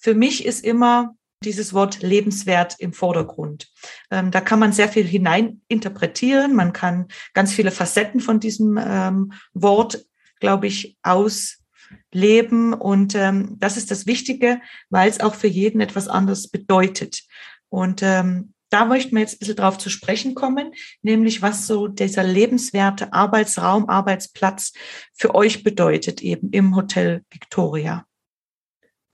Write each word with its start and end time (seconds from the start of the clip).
Für 0.00 0.14
mich 0.14 0.46
ist 0.46 0.64
immer 0.64 1.14
dieses 1.44 1.72
Wort 1.72 2.02
lebenswert 2.02 2.76
im 2.78 2.92
Vordergrund. 2.92 3.68
Ähm, 4.10 4.30
da 4.30 4.40
kann 4.40 4.58
man 4.58 4.72
sehr 4.72 4.88
viel 4.88 5.06
hinein 5.06 5.62
interpretieren. 5.68 6.54
Man 6.54 6.72
kann 6.72 7.08
ganz 7.32 7.52
viele 7.52 7.70
Facetten 7.70 8.20
von 8.20 8.40
diesem 8.40 8.78
ähm, 8.82 9.32
Wort, 9.54 10.04
glaube 10.38 10.66
ich, 10.66 10.98
ausleben. 11.02 12.74
Und 12.74 13.14
ähm, 13.14 13.56
das 13.58 13.76
ist 13.76 13.90
das 13.90 14.06
Wichtige, 14.06 14.60
weil 14.90 15.08
es 15.08 15.20
auch 15.20 15.34
für 15.34 15.48
jeden 15.48 15.80
etwas 15.80 16.08
anderes 16.08 16.48
bedeutet. 16.48 17.22
Und 17.70 18.02
ähm, 18.02 18.52
da 18.68 18.84
möchten 18.84 19.16
wir 19.16 19.20
jetzt 19.20 19.36
ein 19.36 19.38
bisschen 19.40 19.56
drauf 19.56 19.78
zu 19.78 19.90
sprechen 19.90 20.34
kommen, 20.34 20.72
nämlich 21.02 21.42
was 21.42 21.66
so 21.66 21.88
dieser 21.88 22.22
lebenswerte 22.22 23.12
Arbeitsraum, 23.12 23.88
Arbeitsplatz 23.88 24.72
für 25.14 25.34
euch 25.34 25.64
bedeutet, 25.64 26.22
eben 26.22 26.50
im 26.50 26.76
Hotel 26.76 27.24
Victoria. 27.30 28.06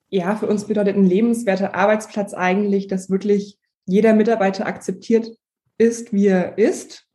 Ja, 0.08 0.36
für 0.36 0.46
uns 0.46 0.66
bedeutet 0.66 0.96
ein 0.96 1.04
lebenswerter 1.04 1.74
Arbeitsplatz 1.74 2.32
eigentlich, 2.32 2.86
dass 2.86 3.10
wirklich 3.10 3.58
jeder 3.86 4.14
Mitarbeiter 4.14 4.66
akzeptiert 4.66 5.30
ist, 5.78 6.12
wie 6.12 6.26
er 6.26 6.58
ist. 6.58 7.06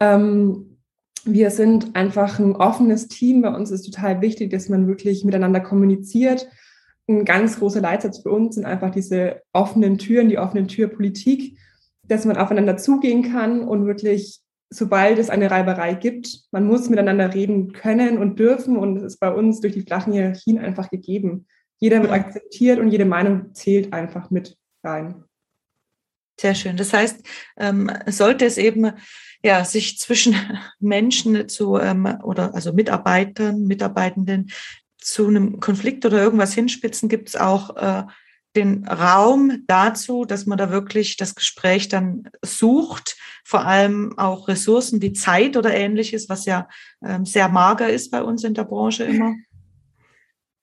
Ähm, 0.00 0.78
wir 1.24 1.50
sind 1.50 1.94
einfach 1.96 2.38
ein 2.38 2.56
offenes 2.56 3.08
Team. 3.08 3.42
Bei 3.42 3.54
uns 3.54 3.70
ist 3.70 3.82
total 3.82 4.20
wichtig, 4.20 4.50
dass 4.50 4.68
man 4.68 4.86
wirklich 4.86 5.24
miteinander 5.24 5.60
kommuniziert. 5.60 6.48
Ein 7.08 7.24
ganz 7.24 7.58
großer 7.58 7.80
Leitsatz 7.80 8.22
für 8.22 8.30
uns 8.30 8.54
sind 8.54 8.64
einfach 8.64 8.90
diese 8.90 9.42
offenen 9.52 9.98
Türen, 9.98 10.28
die 10.28 10.38
offenen 10.38 10.68
Türpolitik, 10.68 11.58
dass 12.08 12.24
man 12.24 12.36
aufeinander 12.36 12.76
zugehen 12.76 13.22
kann 13.22 13.62
und 13.62 13.86
wirklich, 13.86 14.40
sobald 14.70 15.18
es 15.18 15.28
eine 15.28 15.50
Reiberei 15.50 15.94
gibt, 15.94 16.44
man 16.52 16.66
muss 16.66 16.88
miteinander 16.88 17.34
reden 17.34 17.72
können 17.72 18.18
und 18.18 18.38
dürfen. 18.38 18.76
Und 18.76 18.96
es 18.96 19.02
ist 19.02 19.20
bei 19.20 19.30
uns 19.30 19.60
durch 19.60 19.74
die 19.74 19.82
flachen 19.82 20.12
Hierarchien 20.12 20.58
einfach 20.58 20.88
gegeben. 20.88 21.46
Jeder 21.80 22.02
wird 22.02 22.12
akzeptiert 22.12 22.78
und 22.78 22.88
jede 22.88 23.06
Meinung 23.06 23.54
zählt 23.54 23.92
einfach 23.92 24.30
mit 24.30 24.56
rein. 24.84 25.24
Sehr 26.40 26.54
schön. 26.54 26.76
Das 26.76 26.92
heißt, 26.92 27.22
ähm, 27.58 27.90
sollte 28.06 28.46
es 28.46 28.56
eben 28.56 28.92
ja 29.42 29.64
sich 29.64 29.98
zwischen 29.98 30.34
Menschen 30.78 31.48
zu 31.48 31.76
ähm, 31.78 32.06
oder 32.22 32.54
also 32.54 32.72
Mitarbeitern, 32.72 33.64
Mitarbeitenden 33.64 34.50
zu 34.98 35.26
einem 35.26 35.60
Konflikt 35.60 36.04
oder 36.04 36.22
irgendwas 36.22 36.54
hinspitzen, 36.54 37.08
gibt 37.08 37.28
es 37.30 37.36
auch 37.36 37.76
äh, 37.76 38.04
den 38.56 38.86
Raum 38.86 39.64
dazu, 39.66 40.24
dass 40.24 40.46
man 40.46 40.58
da 40.58 40.70
wirklich 40.70 41.16
das 41.16 41.34
Gespräch 41.34 41.88
dann 41.88 42.28
sucht, 42.42 43.16
vor 43.44 43.64
allem 43.64 44.18
auch 44.18 44.48
Ressourcen 44.48 45.00
wie 45.02 45.12
Zeit 45.12 45.56
oder 45.56 45.72
ähnliches, 45.72 46.28
was 46.28 46.46
ja 46.46 46.68
ähm, 47.04 47.24
sehr 47.24 47.48
mager 47.48 47.88
ist 47.88 48.10
bei 48.10 48.22
uns 48.22 48.44
in 48.44 48.54
der 48.54 48.64
Branche 48.64 49.04
immer. 49.04 49.34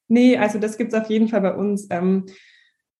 Nee, 0.07 0.38
also 0.38 0.59
das 0.59 0.78
gibt 0.78 0.94
es 0.94 1.00
auf 1.00 1.09
jeden 1.09 1.28
Fall 1.28 1.41
bei 1.41 1.53
uns. 1.53 1.88
Ähm, 1.90 2.25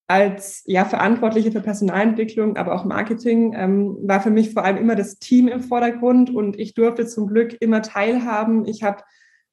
als 0.07 0.63
ja, 0.66 0.85
Verantwortliche 0.85 1.51
für 1.51 1.59
Personalentwicklung, 1.59 2.56
aber 2.56 2.73
auch 2.73 2.85
Marketing, 2.85 3.53
ähm, 3.53 3.97
war 4.03 4.22
für 4.22 4.29
mich 4.29 4.53
vor 4.53 4.63
allem 4.63 4.78
immer 4.78 4.95
das 4.95 5.19
Team 5.19 5.50
im 5.50 5.62
Vordergrund 5.62 6.34
und 6.34 6.57
ich 6.57 6.73
durfte 6.73 7.06
zum 7.06 7.28
Glück 7.28 7.57
immer 7.59 7.81
teilhaben. 7.81 8.66
Ich 8.66 8.84
habe 8.84 9.03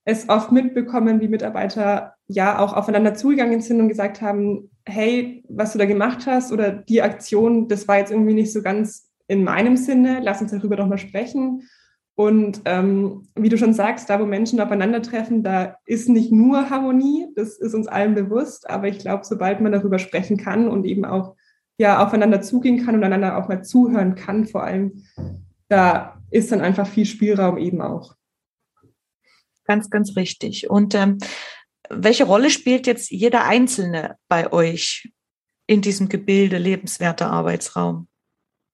es 0.04 0.28
oft 0.28 0.52
mitbekommen, 0.52 1.20
wie 1.20 1.28
Mitarbeiter 1.28 2.14
ja 2.28 2.58
auch 2.60 2.72
aufeinander 2.72 3.14
zugegangen 3.14 3.60
sind 3.62 3.80
und 3.80 3.88
gesagt 3.88 4.22
haben, 4.22 4.70
hey, 4.86 5.42
was 5.48 5.72
du 5.72 5.78
da 5.78 5.86
gemacht 5.86 6.26
hast 6.26 6.52
oder 6.52 6.70
die 6.70 7.02
Aktion, 7.02 7.66
das 7.68 7.88
war 7.88 7.98
jetzt 7.98 8.12
irgendwie 8.12 8.34
nicht 8.34 8.52
so 8.52 8.62
ganz 8.62 9.10
in 9.26 9.42
meinem 9.42 9.76
Sinne, 9.76 10.20
lass 10.22 10.40
uns 10.40 10.52
darüber 10.52 10.76
doch 10.76 10.86
mal 10.86 10.98
sprechen. 10.98 11.62
Und 12.16 12.62
ähm, 12.64 13.28
wie 13.34 13.48
du 13.48 13.58
schon 13.58 13.74
sagst, 13.74 14.08
da 14.08 14.20
wo 14.20 14.24
Menschen 14.24 14.60
aufeinandertreffen, 14.60 15.42
da 15.42 15.76
ist 15.84 16.08
nicht 16.08 16.30
nur 16.30 16.70
Harmonie, 16.70 17.26
das 17.34 17.58
ist 17.58 17.74
uns 17.74 17.88
allen 17.88 18.14
bewusst, 18.14 18.70
aber 18.70 18.86
ich 18.86 18.98
glaube, 18.98 19.24
sobald 19.24 19.60
man 19.60 19.72
darüber 19.72 19.98
sprechen 19.98 20.36
kann 20.36 20.68
und 20.68 20.84
eben 20.84 21.04
auch 21.04 21.34
ja 21.76 22.04
aufeinander 22.04 22.40
zugehen 22.40 22.84
kann 22.84 22.94
und 22.94 23.02
einander 23.02 23.36
auch 23.36 23.48
mal 23.48 23.64
zuhören 23.64 24.14
kann, 24.14 24.46
vor 24.46 24.62
allem, 24.62 25.02
da 25.68 26.20
ist 26.30 26.52
dann 26.52 26.60
einfach 26.60 26.86
viel 26.86 27.04
Spielraum 27.04 27.58
eben 27.58 27.80
auch. 27.82 28.14
Ganz, 29.64 29.90
ganz 29.90 30.14
richtig. 30.14 30.70
Und 30.70 30.94
ähm, 30.94 31.18
welche 31.90 32.24
Rolle 32.24 32.50
spielt 32.50 32.86
jetzt 32.86 33.10
jeder 33.10 33.44
Einzelne 33.44 34.16
bei 34.28 34.52
euch 34.52 35.10
in 35.66 35.80
diesem 35.80 36.08
Gebilde 36.08 36.58
lebenswerter 36.58 37.30
Arbeitsraum? 37.30 38.06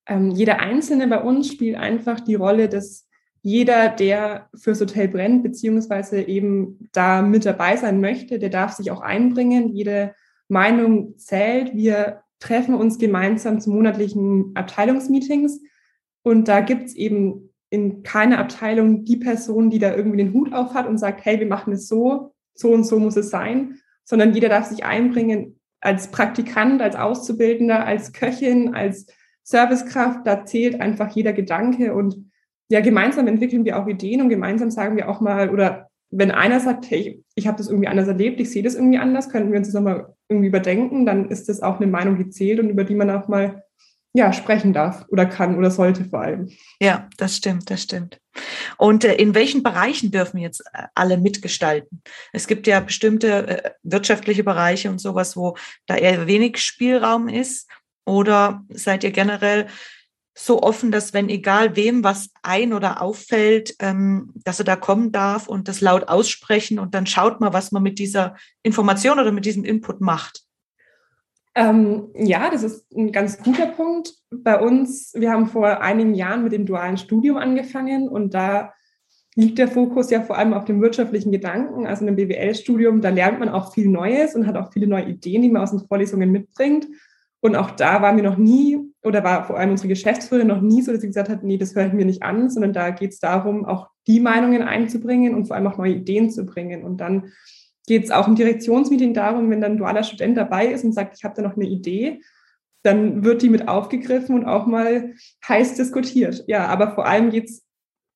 Ähm, 0.06 0.30
jeder 0.30 0.58
Einzelne 0.58 1.06
bei 1.08 1.22
uns 1.22 1.48
spielt 1.48 1.76
einfach 1.76 2.20
die 2.20 2.34
Rolle 2.34 2.68
des 2.68 3.08
jeder, 3.42 3.88
der 3.88 4.48
fürs 4.54 4.80
Hotel 4.80 5.08
brennt, 5.08 5.42
beziehungsweise 5.42 6.22
eben 6.22 6.88
da 6.92 7.22
mit 7.22 7.46
dabei 7.46 7.76
sein 7.76 8.00
möchte, 8.00 8.38
der 8.38 8.50
darf 8.50 8.72
sich 8.72 8.90
auch 8.90 9.00
einbringen. 9.00 9.68
Jede 9.74 10.14
Meinung 10.48 11.16
zählt. 11.16 11.74
Wir 11.74 12.22
treffen 12.38 12.74
uns 12.74 12.98
gemeinsam 12.98 13.60
zu 13.60 13.70
monatlichen 13.70 14.52
Abteilungsmeetings 14.54 15.60
und 16.22 16.48
da 16.48 16.60
gibt 16.60 16.86
es 16.86 16.94
eben 16.94 17.50
in 17.70 18.02
keiner 18.02 18.38
Abteilung 18.38 19.04
die 19.04 19.16
Person, 19.16 19.70
die 19.70 19.78
da 19.78 19.94
irgendwie 19.94 20.18
den 20.18 20.32
Hut 20.32 20.52
auf 20.52 20.74
hat 20.74 20.86
und 20.86 20.98
sagt, 20.98 21.24
hey, 21.24 21.38
wir 21.38 21.46
machen 21.46 21.72
es 21.72 21.86
so, 21.86 22.34
so 22.54 22.72
und 22.72 22.84
so 22.84 22.98
muss 22.98 23.16
es 23.16 23.30
sein, 23.30 23.78
sondern 24.04 24.34
jeder 24.34 24.48
darf 24.48 24.66
sich 24.66 24.84
einbringen 24.84 25.60
als 25.80 26.10
Praktikant, 26.10 26.82
als 26.82 26.96
Auszubildender, 26.96 27.86
als 27.86 28.12
Köchin, 28.12 28.74
als 28.74 29.06
Servicekraft. 29.44 30.26
Da 30.26 30.44
zählt 30.44 30.80
einfach 30.80 31.14
jeder 31.14 31.32
Gedanke 31.32 31.94
und 31.94 32.29
ja, 32.70 32.80
gemeinsam 32.80 33.26
entwickeln 33.26 33.64
wir 33.64 33.78
auch 33.78 33.86
Ideen 33.88 34.22
und 34.22 34.28
gemeinsam 34.28 34.70
sagen 34.70 34.96
wir 34.96 35.08
auch 35.08 35.20
mal, 35.20 35.50
oder 35.50 35.88
wenn 36.10 36.30
einer 36.30 36.60
sagt, 36.60 36.90
hey, 36.90 37.22
ich, 37.34 37.46
habe 37.46 37.58
das 37.58 37.68
irgendwie 37.68 37.88
anders 37.88 38.08
erlebt, 38.08 38.40
ich 38.40 38.50
sehe 38.50 38.62
das 38.62 38.74
irgendwie 38.74 38.98
anders, 38.98 39.28
könnten 39.28 39.50
wir 39.50 39.58
uns 39.58 39.68
das 39.68 39.74
nochmal 39.74 40.14
irgendwie 40.28 40.48
überdenken, 40.48 41.04
dann 41.04 41.28
ist 41.28 41.48
das 41.48 41.62
auch 41.62 41.76
eine 41.76 41.88
Meinung, 41.88 42.16
die 42.16 42.30
zählt 42.30 42.60
und 42.60 42.70
über 42.70 42.84
die 42.84 42.94
man 42.94 43.10
auch 43.10 43.28
mal 43.28 43.64
ja, 44.12 44.32
sprechen 44.32 44.72
darf 44.72 45.04
oder 45.08 45.26
kann 45.26 45.56
oder 45.56 45.70
sollte 45.70 46.04
vor 46.04 46.20
allem. 46.22 46.48
Ja, 46.80 47.08
das 47.16 47.36
stimmt, 47.36 47.70
das 47.70 47.82
stimmt. 47.82 48.20
Und 48.76 49.04
äh, 49.04 49.14
in 49.14 49.34
welchen 49.34 49.62
Bereichen 49.62 50.10
dürfen 50.10 50.38
jetzt 50.38 50.62
äh, 50.72 50.84
alle 50.94 51.16
mitgestalten? 51.16 52.02
Es 52.32 52.46
gibt 52.46 52.66
ja 52.66 52.80
bestimmte 52.80 53.64
äh, 53.64 53.70
wirtschaftliche 53.82 54.42
Bereiche 54.42 54.90
und 54.90 55.00
sowas, 55.00 55.36
wo 55.36 55.56
da 55.86 55.96
eher 55.96 56.26
wenig 56.26 56.58
Spielraum 56.58 57.28
ist. 57.28 57.68
Oder 58.04 58.64
seid 58.70 59.04
ihr 59.04 59.12
generell 59.12 59.68
so 60.34 60.62
offen, 60.62 60.90
dass 60.90 61.12
wenn 61.12 61.28
egal 61.28 61.76
wem 61.76 62.04
was 62.04 62.30
ein 62.42 62.72
oder 62.72 63.02
auffällt, 63.02 63.74
ähm, 63.80 64.32
dass 64.44 64.58
er 64.58 64.64
da 64.64 64.76
kommen 64.76 65.12
darf 65.12 65.48
und 65.48 65.68
das 65.68 65.80
laut 65.80 66.08
aussprechen 66.08 66.78
und 66.78 66.94
dann 66.94 67.06
schaut 67.06 67.40
mal, 67.40 67.52
was 67.52 67.72
man 67.72 67.82
mit 67.82 67.98
dieser 67.98 68.36
Information 68.62 69.18
oder 69.18 69.32
mit 69.32 69.44
diesem 69.44 69.64
Input 69.64 70.00
macht. 70.00 70.44
Ähm, 71.54 72.10
ja, 72.14 72.48
das 72.50 72.62
ist 72.62 72.90
ein 72.96 73.10
ganz 73.10 73.42
guter 73.42 73.66
Punkt. 73.66 74.14
Bei 74.30 74.60
uns, 74.60 75.12
wir 75.14 75.32
haben 75.32 75.48
vor 75.48 75.80
einigen 75.80 76.14
Jahren 76.14 76.44
mit 76.44 76.52
dem 76.52 76.64
dualen 76.64 76.96
Studium 76.96 77.36
angefangen 77.36 78.08
und 78.08 78.34
da 78.34 78.72
liegt 79.34 79.58
der 79.58 79.68
Fokus 79.68 80.10
ja 80.10 80.22
vor 80.22 80.38
allem 80.38 80.54
auf 80.54 80.64
dem 80.64 80.80
wirtschaftlichen 80.80 81.32
Gedanken. 81.32 81.86
Also 81.86 82.02
in 82.02 82.08
einem 82.08 82.16
BWL-Studium, 82.16 83.00
da 83.00 83.10
lernt 83.10 83.40
man 83.40 83.48
auch 83.48 83.72
viel 83.72 83.88
Neues 83.88 84.34
und 84.34 84.46
hat 84.46 84.56
auch 84.56 84.72
viele 84.72 84.86
neue 84.86 85.06
Ideen, 85.06 85.42
die 85.42 85.50
man 85.50 85.62
aus 85.62 85.70
den 85.70 85.86
Vorlesungen 85.86 86.30
mitbringt. 86.30 86.86
Und 87.40 87.56
auch 87.56 87.70
da 87.70 88.02
waren 88.02 88.16
wir 88.16 88.22
noch 88.22 88.36
nie, 88.36 88.78
oder 89.02 89.24
war 89.24 89.44
vor 89.44 89.58
allem 89.58 89.70
unsere 89.70 89.88
Geschäftsführerin 89.88 90.48
noch 90.48 90.60
nie 90.60 90.82
so, 90.82 90.92
dass 90.92 91.00
sie 91.00 91.06
gesagt 91.06 91.30
hat, 91.30 91.42
nee, 91.42 91.56
das 91.56 91.74
höre 91.74 91.86
ich 91.86 91.92
mir 91.92 92.04
nicht 92.04 92.22
an, 92.22 92.50
sondern 92.50 92.72
da 92.72 92.90
geht 92.90 93.12
es 93.12 93.18
darum, 93.18 93.64
auch 93.64 93.88
die 94.06 94.20
Meinungen 94.20 94.62
einzubringen 94.62 95.34
und 95.34 95.46
vor 95.46 95.56
allem 95.56 95.66
auch 95.66 95.78
neue 95.78 95.94
Ideen 95.94 96.30
zu 96.30 96.44
bringen. 96.44 96.84
Und 96.84 96.98
dann 96.98 97.32
geht 97.86 98.04
es 98.04 98.10
auch 98.10 98.28
im 98.28 98.34
Direktionsmeeting 98.34 99.14
darum, 99.14 99.50
wenn 99.50 99.60
dann 99.60 99.72
ein 99.72 99.78
dualer 99.78 100.04
Student 100.04 100.36
dabei 100.36 100.66
ist 100.66 100.84
und 100.84 100.92
sagt, 100.92 101.16
ich 101.16 101.24
habe 101.24 101.34
da 101.34 101.42
noch 101.42 101.56
eine 101.56 101.66
Idee, 101.66 102.20
dann 102.82 103.24
wird 103.24 103.42
die 103.42 103.50
mit 103.50 103.68
aufgegriffen 103.68 104.34
und 104.34 104.44
auch 104.44 104.66
mal 104.66 105.14
heiß 105.48 105.74
diskutiert. 105.74 106.44
Ja, 106.46 106.66
aber 106.66 106.94
vor 106.94 107.06
allem 107.06 107.30
geht 107.30 107.44
es 107.44 107.64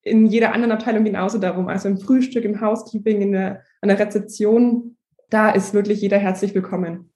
in 0.02 0.26
jeder 0.26 0.52
anderen 0.52 0.72
Abteilung 0.72 1.04
genauso 1.04 1.38
darum. 1.38 1.68
Also 1.68 1.88
im 1.88 1.98
Frühstück, 1.98 2.44
im 2.44 2.60
Housekeeping, 2.60 3.22
in 3.22 3.32
der, 3.32 3.62
an 3.80 3.88
der 3.88 3.98
Rezeption, 3.98 4.96
da 5.30 5.50
ist 5.50 5.72
wirklich 5.74 6.00
jeder 6.00 6.18
herzlich 6.18 6.54
willkommen. 6.54 7.13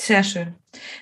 Sehr 0.00 0.22
schön. 0.22 0.54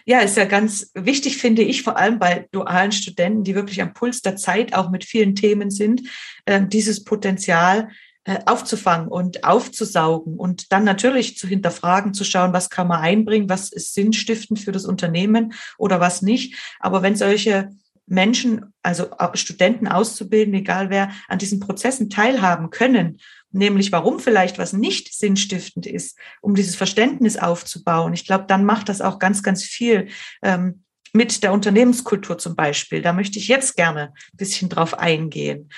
Ja, 0.06 0.20
ist 0.20 0.38
ja 0.38 0.46
ganz 0.46 0.90
wichtig, 0.94 1.36
finde 1.36 1.60
ich, 1.60 1.82
vor 1.82 1.98
allem 1.98 2.18
bei 2.18 2.48
dualen 2.50 2.92
Studenten, 2.92 3.44
die 3.44 3.54
wirklich 3.54 3.82
am 3.82 3.92
Puls 3.92 4.22
der 4.22 4.36
Zeit 4.36 4.74
auch 4.74 4.88
mit 4.90 5.04
vielen 5.04 5.34
Themen 5.34 5.70
sind, 5.70 6.08
äh, 6.46 6.62
dieses 6.66 7.04
Potenzial 7.04 7.90
äh, 8.24 8.38
aufzufangen 8.46 9.08
und 9.08 9.44
aufzusaugen 9.44 10.38
und 10.38 10.72
dann 10.72 10.84
natürlich 10.84 11.36
zu 11.36 11.46
hinterfragen, 11.46 12.14
zu 12.14 12.24
schauen, 12.24 12.54
was 12.54 12.70
kann 12.70 12.88
man 12.88 13.02
einbringen, 13.02 13.50
was 13.50 13.70
ist 13.70 13.92
sinnstiftend 13.92 14.60
für 14.60 14.72
das 14.72 14.86
Unternehmen 14.86 15.52
oder 15.76 16.00
was 16.00 16.22
nicht. 16.22 16.56
Aber 16.80 17.02
wenn 17.02 17.16
solche 17.16 17.68
Menschen, 18.06 18.72
also 18.82 19.10
Studenten 19.34 19.88
auszubilden, 19.88 20.54
egal 20.54 20.88
wer, 20.88 21.10
an 21.28 21.38
diesen 21.38 21.60
Prozessen 21.60 22.08
teilhaben 22.08 22.70
können 22.70 23.18
nämlich 23.56 23.92
warum 23.92 24.20
vielleicht 24.20 24.58
was 24.58 24.72
nicht 24.72 25.14
sinnstiftend 25.14 25.86
ist, 25.86 26.18
um 26.40 26.54
dieses 26.54 26.76
Verständnis 26.76 27.36
aufzubauen. 27.36 28.12
Ich 28.12 28.26
glaube, 28.26 28.44
dann 28.46 28.64
macht 28.64 28.88
das 28.88 29.00
auch 29.00 29.18
ganz, 29.18 29.42
ganz 29.42 29.62
viel 29.64 30.08
ähm, 30.42 30.84
mit 31.12 31.42
der 31.42 31.52
Unternehmenskultur 31.52 32.38
zum 32.38 32.54
Beispiel. 32.54 33.02
Da 33.02 33.12
möchte 33.12 33.38
ich 33.38 33.48
jetzt 33.48 33.76
gerne 33.76 34.12
ein 34.32 34.36
bisschen 34.36 34.68
drauf 34.68 34.98
eingehen. 34.98 35.70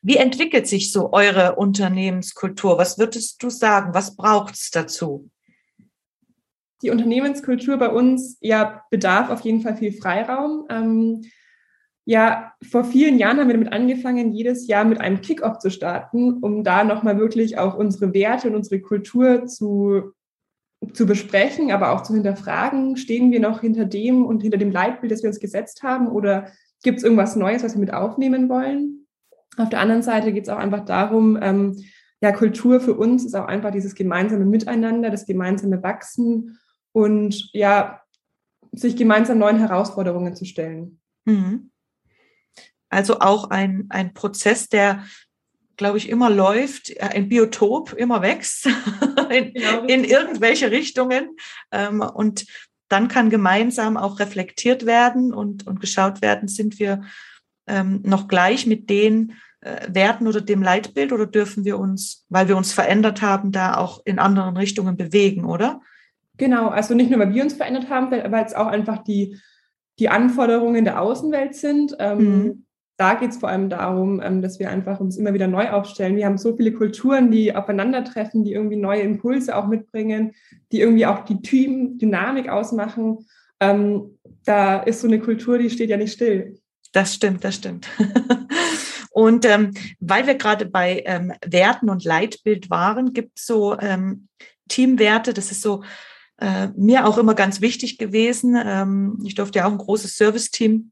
Wie 0.00 0.16
entwickelt 0.16 0.68
sich 0.68 0.92
so 0.92 1.12
eure 1.12 1.56
Unternehmenskultur? 1.56 2.78
Was 2.78 2.98
würdest 2.98 3.42
du 3.42 3.50
sagen? 3.50 3.94
Was 3.94 4.14
braucht 4.14 4.54
es 4.54 4.70
dazu? 4.70 5.28
Die 6.82 6.90
Unternehmenskultur 6.90 7.76
bei 7.76 7.88
uns 7.88 8.36
ja 8.40 8.84
bedarf 8.90 9.30
auf 9.30 9.40
jeden 9.40 9.62
Fall 9.62 9.76
viel 9.76 9.92
Freiraum. 9.92 10.66
Ähm, 10.70 11.24
ja, 12.08 12.54
vor 12.66 12.84
vielen 12.84 13.18
Jahren 13.18 13.38
haben 13.38 13.48
wir 13.48 13.54
damit 13.54 13.70
angefangen, 13.70 14.32
jedes 14.32 14.66
Jahr 14.66 14.86
mit 14.86 14.98
einem 14.98 15.20
Kickoff 15.20 15.58
zu 15.58 15.70
starten, 15.70 16.38
um 16.38 16.64
da 16.64 16.82
nochmal 16.82 17.18
wirklich 17.18 17.58
auch 17.58 17.76
unsere 17.76 18.14
Werte 18.14 18.48
und 18.48 18.54
unsere 18.54 18.80
Kultur 18.80 19.44
zu, 19.44 20.12
zu 20.94 21.04
besprechen, 21.04 21.70
aber 21.70 21.92
auch 21.92 22.02
zu 22.02 22.14
hinterfragen. 22.14 22.96
Stehen 22.96 23.30
wir 23.30 23.40
noch 23.40 23.60
hinter 23.60 23.84
dem 23.84 24.24
und 24.24 24.40
hinter 24.40 24.56
dem 24.56 24.70
Leitbild, 24.70 25.12
das 25.12 25.22
wir 25.22 25.28
uns 25.28 25.38
gesetzt 25.38 25.82
haben 25.82 26.08
oder 26.08 26.46
gibt 26.82 26.96
es 26.96 27.04
irgendwas 27.04 27.36
Neues, 27.36 27.62
was 27.62 27.74
wir 27.74 27.80
mit 27.80 27.92
aufnehmen 27.92 28.48
wollen? 28.48 29.06
Auf 29.58 29.68
der 29.68 29.80
anderen 29.80 30.02
Seite 30.02 30.32
geht 30.32 30.44
es 30.44 30.48
auch 30.48 30.56
einfach 30.56 30.86
darum, 30.86 31.38
ähm, 31.42 31.76
ja, 32.22 32.32
Kultur 32.32 32.80
für 32.80 32.94
uns 32.94 33.26
ist 33.26 33.34
auch 33.34 33.48
einfach 33.48 33.70
dieses 33.70 33.94
gemeinsame 33.94 34.46
Miteinander, 34.46 35.10
das 35.10 35.26
gemeinsame 35.26 35.82
Wachsen 35.82 36.58
und 36.92 37.50
ja, 37.52 38.00
sich 38.72 38.96
gemeinsam 38.96 39.36
neuen 39.36 39.58
Herausforderungen 39.58 40.34
zu 40.34 40.46
stellen. 40.46 41.00
Mhm. 41.26 41.70
Also 42.90 43.20
auch 43.20 43.50
ein, 43.50 43.86
ein 43.90 44.14
Prozess, 44.14 44.68
der, 44.68 45.04
glaube 45.76 45.98
ich, 45.98 46.08
immer 46.08 46.30
läuft, 46.30 46.90
äh, 46.90 47.00
ein 47.00 47.28
Biotop 47.28 47.92
immer 47.92 48.22
wächst 48.22 48.66
in, 49.30 49.52
genau. 49.52 49.84
in 49.84 50.04
irgendwelche 50.04 50.70
Richtungen. 50.70 51.36
Ähm, 51.70 52.00
und 52.00 52.46
dann 52.88 53.08
kann 53.08 53.28
gemeinsam 53.28 53.96
auch 53.96 54.18
reflektiert 54.18 54.86
werden 54.86 55.34
und, 55.34 55.66
und 55.66 55.80
geschaut 55.80 56.22
werden, 56.22 56.48
sind 56.48 56.78
wir 56.78 57.02
ähm, 57.66 58.00
noch 58.02 58.28
gleich 58.28 58.66
mit 58.66 58.88
den 58.88 59.34
äh, 59.60 59.88
Werten 59.92 60.26
oder 60.26 60.40
dem 60.40 60.62
Leitbild 60.62 61.12
oder 61.12 61.26
dürfen 61.26 61.66
wir 61.66 61.78
uns, 61.78 62.24
weil 62.30 62.48
wir 62.48 62.56
uns 62.56 62.72
verändert 62.72 63.20
haben, 63.20 63.52
da 63.52 63.76
auch 63.76 64.00
in 64.06 64.18
anderen 64.18 64.56
Richtungen 64.56 64.96
bewegen, 64.96 65.44
oder? 65.44 65.82
Genau, 66.38 66.68
also 66.68 66.94
nicht 66.94 67.10
nur, 67.10 67.18
weil 67.18 67.34
wir 67.34 67.42
uns 67.42 67.54
verändert 67.54 67.90
haben, 67.90 68.10
weil 68.10 68.44
es 68.44 68.54
auch 68.54 68.68
einfach 68.68 69.04
die, 69.04 69.38
die 69.98 70.08
Anforderungen 70.08 70.84
der 70.84 71.02
Außenwelt 71.02 71.54
sind. 71.56 71.94
Ähm, 71.98 72.18
mhm 72.18 72.64
da 72.98 73.14
geht 73.14 73.30
es 73.30 73.36
vor 73.38 73.48
allem 73.48 73.70
darum, 73.70 74.20
ähm, 74.20 74.42
dass 74.42 74.58
wir 74.58 74.68
einfach 74.68 74.98
uns 74.98 75.16
immer 75.16 75.32
wieder 75.32 75.46
neu 75.46 75.70
aufstellen. 75.70 76.16
Wir 76.16 76.26
haben 76.26 76.36
so 76.36 76.56
viele 76.56 76.72
Kulturen, 76.72 77.30
die 77.30 77.54
aufeinandertreffen, 77.54 78.44
die 78.44 78.52
irgendwie 78.52 78.76
neue 78.76 79.02
Impulse 79.02 79.56
auch 79.56 79.68
mitbringen, 79.68 80.32
die 80.72 80.80
irgendwie 80.80 81.06
auch 81.06 81.24
die 81.24 81.40
Team 81.40 81.96
Dynamik 81.98 82.48
ausmachen. 82.48 83.24
Ähm, 83.60 84.18
da 84.44 84.80
ist 84.80 85.00
so 85.00 85.06
eine 85.06 85.20
Kultur, 85.20 85.58
die 85.58 85.70
steht 85.70 85.90
ja 85.90 85.96
nicht 85.96 86.12
still. 86.12 86.58
Das 86.92 87.14
stimmt, 87.14 87.44
das 87.44 87.54
stimmt. 87.54 87.88
und 89.12 89.44
ähm, 89.44 89.70
weil 90.00 90.26
wir 90.26 90.34
gerade 90.34 90.66
bei 90.66 91.04
ähm, 91.06 91.32
Werten 91.46 91.90
und 91.90 92.04
Leitbild 92.04 92.68
waren, 92.68 93.12
gibt 93.12 93.38
es 93.38 93.46
so 93.46 93.78
ähm, 93.78 94.26
Teamwerte, 94.66 95.32
das 95.32 95.52
ist 95.52 95.62
so 95.62 95.84
äh, 96.40 96.68
mir 96.76 97.06
auch 97.06 97.16
immer 97.16 97.34
ganz 97.34 97.60
wichtig 97.60 97.96
gewesen. 97.96 98.60
Ähm, 98.60 99.22
ich 99.24 99.36
durfte 99.36 99.60
ja 99.60 99.66
auch 99.66 99.72
ein 99.72 99.78
großes 99.78 100.16
Service-Team 100.16 100.90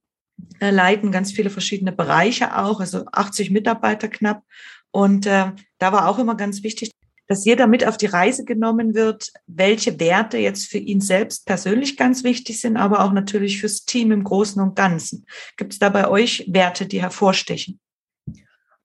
äh, 0.60 0.70
leiten 0.70 1.12
ganz 1.12 1.32
viele 1.32 1.50
verschiedene 1.50 1.92
Bereiche 1.92 2.56
auch, 2.58 2.80
also 2.80 3.04
80 3.12 3.50
Mitarbeiter 3.50 4.08
knapp. 4.08 4.42
Und 4.90 5.26
äh, 5.26 5.52
da 5.78 5.92
war 5.92 6.08
auch 6.08 6.18
immer 6.18 6.36
ganz 6.36 6.62
wichtig, 6.62 6.90
dass 7.28 7.44
jeder 7.44 7.66
mit 7.66 7.86
auf 7.86 7.96
die 7.96 8.06
Reise 8.06 8.44
genommen 8.44 8.94
wird, 8.94 9.32
welche 9.46 9.98
Werte 9.98 10.38
jetzt 10.38 10.70
für 10.70 10.78
ihn 10.78 11.00
selbst 11.00 11.46
persönlich 11.46 11.96
ganz 11.96 12.24
wichtig 12.24 12.60
sind, 12.60 12.76
aber 12.76 13.04
auch 13.04 13.12
natürlich 13.12 13.60
fürs 13.60 13.84
Team 13.84 14.12
im 14.12 14.24
Großen 14.24 14.62
und 14.62 14.76
Ganzen. 14.76 15.26
Gibt 15.56 15.72
es 15.72 15.78
da 15.78 15.88
bei 15.88 16.08
euch 16.08 16.46
Werte, 16.48 16.86
die 16.86 17.02
hervorstechen? 17.02 17.80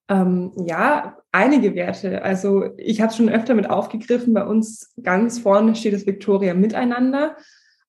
Ähm, 0.10 0.52
ja, 0.66 1.18
einige 1.32 1.76
Werte. 1.76 2.24
Also 2.24 2.66
ich 2.78 3.00
habe 3.00 3.12
es 3.12 3.18
schon 3.18 3.30
öfter 3.30 3.54
mit 3.54 3.70
aufgegriffen. 3.70 4.34
Bei 4.34 4.46
uns 4.46 4.94
ganz 5.02 5.40
vorne 5.40 5.76
steht 5.76 5.94
das 5.94 6.06
Victoria 6.06 6.54
Miteinander. 6.54 7.38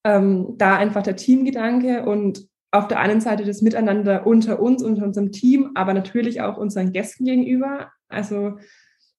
Ähm, 0.04 0.54
da 0.58 0.76
einfach 0.76 1.02
der 1.02 1.16
Teamgedanke 1.16 2.04
und 2.04 2.46
auf 2.72 2.88
der 2.88 3.00
einen 3.00 3.20
Seite 3.20 3.44
das 3.44 3.62
Miteinander 3.62 4.26
unter 4.26 4.58
uns, 4.58 4.82
unter 4.82 5.04
unserem 5.04 5.30
Team, 5.30 5.72
aber 5.74 5.92
natürlich 5.92 6.40
auch 6.40 6.56
unseren 6.56 6.92
Gästen 6.92 7.24
gegenüber. 7.24 7.92
Also 8.08 8.58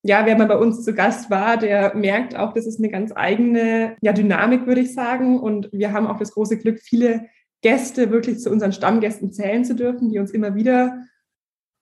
ja, 0.01 0.25
wer 0.25 0.37
mal 0.37 0.47
bei 0.47 0.57
uns 0.57 0.83
zu 0.83 0.93
Gast 0.93 1.29
war, 1.29 1.55
der 1.57 1.95
merkt 1.95 2.35
auch, 2.35 2.53
das 2.53 2.65
ist 2.65 2.79
eine 2.79 2.89
ganz 2.89 3.13
eigene 3.15 3.95
ja, 4.01 4.11
Dynamik, 4.11 4.65
würde 4.65 4.81
ich 4.81 4.93
sagen. 4.93 5.39
Und 5.39 5.69
wir 5.71 5.93
haben 5.93 6.07
auch 6.07 6.17
das 6.17 6.33
große 6.33 6.57
Glück, 6.57 6.79
viele 6.79 7.27
Gäste 7.61 8.11
wirklich 8.11 8.39
zu 8.39 8.49
unseren 8.49 8.73
Stammgästen 8.73 9.31
zählen 9.31 9.63
zu 9.63 9.75
dürfen, 9.75 10.09
die 10.09 10.19
uns 10.19 10.31
immer 10.31 10.55
wieder 10.55 11.03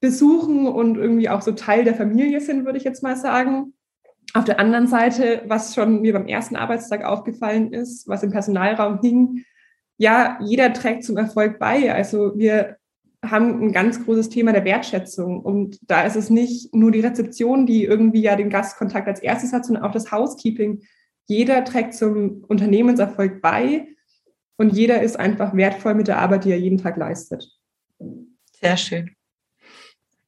besuchen 0.01 0.67
und 0.67 0.97
irgendwie 0.97 1.29
auch 1.29 1.41
so 1.41 1.53
Teil 1.53 1.83
der 1.85 1.95
Familie 1.95 2.41
sind, 2.41 2.65
würde 2.65 2.77
ich 2.77 2.83
jetzt 2.83 3.01
mal 3.01 3.15
sagen. 3.15 3.73
Auf 4.33 4.43
der 4.43 4.59
anderen 4.59 4.87
Seite, 4.87 5.43
was 5.47 5.73
schon 5.73 6.01
mir 6.01 6.13
beim 6.13 6.27
ersten 6.27 6.55
Arbeitstag 6.55 7.03
aufgefallen 7.03 7.73
ist, 7.73 8.07
was 8.07 8.23
im 8.23 8.31
Personalraum 8.31 8.99
hing, 9.01 9.45
ja, 10.01 10.39
jeder 10.41 10.73
trägt 10.73 11.03
zum 11.03 11.17
Erfolg 11.17 11.59
bei. 11.59 11.93
Also 11.93 12.35
wir 12.35 12.77
haben 13.23 13.61
ein 13.61 13.71
ganz 13.71 14.03
großes 14.03 14.29
Thema 14.29 14.51
der 14.51 14.65
Wertschätzung. 14.65 15.41
Und 15.41 15.77
da 15.83 16.01
ist 16.01 16.15
es 16.15 16.31
nicht 16.31 16.73
nur 16.73 16.89
die 16.89 17.01
Rezeption, 17.01 17.67
die 17.67 17.83
irgendwie 17.83 18.23
ja 18.23 18.35
den 18.35 18.49
Gastkontakt 18.49 19.07
als 19.07 19.19
erstes 19.19 19.53
hat, 19.53 19.63
sondern 19.63 19.83
auch 19.83 19.91
das 19.91 20.11
Housekeeping. 20.11 20.81
Jeder 21.27 21.63
trägt 21.65 21.93
zum 21.93 22.43
Unternehmenserfolg 22.47 23.43
bei 23.43 23.89
und 24.57 24.73
jeder 24.73 25.03
ist 25.03 25.19
einfach 25.19 25.55
wertvoll 25.55 25.93
mit 25.93 26.07
der 26.07 26.17
Arbeit, 26.17 26.45
die 26.45 26.51
er 26.51 26.59
jeden 26.59 26.79
Tag 26.79 26.97
leistet. 26.97 27.47
Sehr 28.59 28.77
schön. 28.77 29.11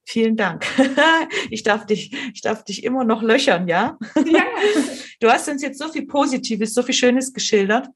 Vielen 0.04 0.36
Dank. 0.36 0.66
Ich 1.50 1.64
darf 1.64 1.84
dich, 1.84 2.14
ich 2.32 2.42
darf 2.42 2.62
dich 2.64 2.84
immer 2.84 3.04
noch 3.04 3.22
löchern, 3.22 3.66
ja? 3.66 3.98
Ja. 4.24 4.44
Du 5.20 5.30
hast 5.30 5.48
uns 5.48 5.62
jetzt 5.62 5.78
so 5.78 5.88
viel 5.88 6.06
Positives, 6.06 6.74
so 6.74 6.82
viel 6.82 6.94
Schönes 6.94 7.32
geschildert. 7.32 7.88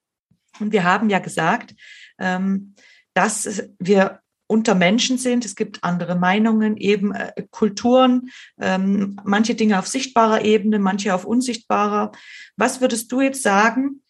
Und 0.60 0.72
wir 0.72 0.84
haben 0.84 1.10
ja 1.10 1.18
gesagt, 1.18 1.74
ähm, 2.18 2.74
dass 3.14 3.62
wir 3.78 4.20
unter 4.48 4.74
Menschen 4.74 5.18
sind. 5.18 5.44
Es 5.44 5.54
gibt 5.54 5.84
andere 5.84 6.16
Meinungen, 6.16 6.76
eben 6.76 7.14
äh, 7.14 7.32
Kulturen, 7.50 8.30
ähm, 8.58 9.20
manche 9.22 9.54
Dinge 9.54 9.78
auf 9.78 9.86
sichtbarer 9.86 10.44
Ebene, 10.44 10.78
manche 10.78 11.14
auf 11.14 11.24
unsichtbarer. 11.24 12.12
Was 12.56 12.80
würdest 12.80 13.12
du 13.12 13.20
jetzt 13.20 13.42
sagen, 13.42 14.02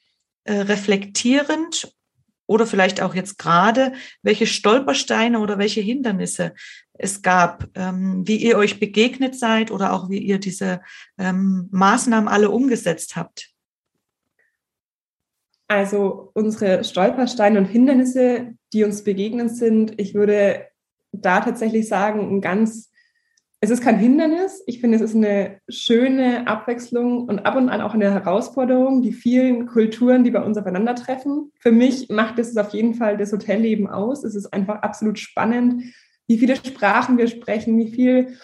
äh, 0.45 0.61
reflektierend 0.61 1.93
oder 2.47 2.67
vielleicht 2.67 3.03
auch 3.03 3.15
jetzt 3.15 3.37
gerade, 3.37 3.93
welche 4.23 4.47
Stolpersteine 4.47 5.41
oder 5.41 5.59
welche 5.59 5.81
Hindernisse 5.81 6.55
es 6.95 7.21
gab, 7.21 7.69
ähm, 7.75 8.27
wie 8.27 8.37
ihr 8.37 8.57
euch 8.57 8.81
begegnet 8.81 9.39
seid 9.39 9.71
oder 9.71 9.93
auch 9.93 10.09
wie 10.09 10.19
ihr 10.19 10.39
diese 10.39 10.81
Maßnahmen 11.17 12.29
alle 12.29 12.51
umgesetzt 12.51 13.17
habt? 13.17 13.51
Also 15.69 16.31
unsere 16.33 16.83
Stolpersteine 16.83 17.59
und 17.59 17.67
Hindernisse, 17.67 18.55
die 18.73 18.85
uns 18.85 19.05
begegnen 19.05 19.51
sind, 19.51 20.01
ich 20.01 20.15
würde 20.15 20.67
da 21.13 21.41
tatsächlich 21.41 21.89
sagen, 21.89 22.21
ein 22.21 22.41
ganz, 22.41 22.91
es 23.61 23.71
ist 23.71 23.83
kein 23.83 23.99
Hindernis. 23.99 24.63
Ich 24.67 24.81
finde, 24.81 24.97
es 24.97 25.03
ist 25.03 25.15
eine 25.15 25.61
schöne 25.69 26.47
Abwechslung 26.47 27.25
und 27.25 27.41
ab 27.41 27.57
und 27.57 27.69
an 27.69 27.83
auch 27.83 27.93
eine 27.93 28.11
Herausforderung, 28.11 29.03
die 29.03 29.13
vielen 29.13 29.67
Kulturen, 29.67 30.25
die 30.25 30.31
bei 30.31 30.43
uns 30.43 30.57
aufeinandertreffen. 30.57 31.53
Für 31.59 31.73
mich 31.73 32.09
macht 32.09 32.39
es 32.39 32.57
auf 32.57 32.73
jeden 32.73 32.95
Fall 32.95 33.19
das 33.19 33.33
Hotelleben 33.33 33.89
aus. 33.89 34.25
Es 34.25 34.35
ist 34.35 34.53
einfach 34.53 34.77
absolut 34.83 35.19
spannend, 35.19 35.83
wie 36.29 36.39
viele 36.39 36.57
Sprachen 36.57 37.19
wir 37.19 37.27
sprechen, 37.27 37.77
wie 37.79 37.91
viel 37.91 38.39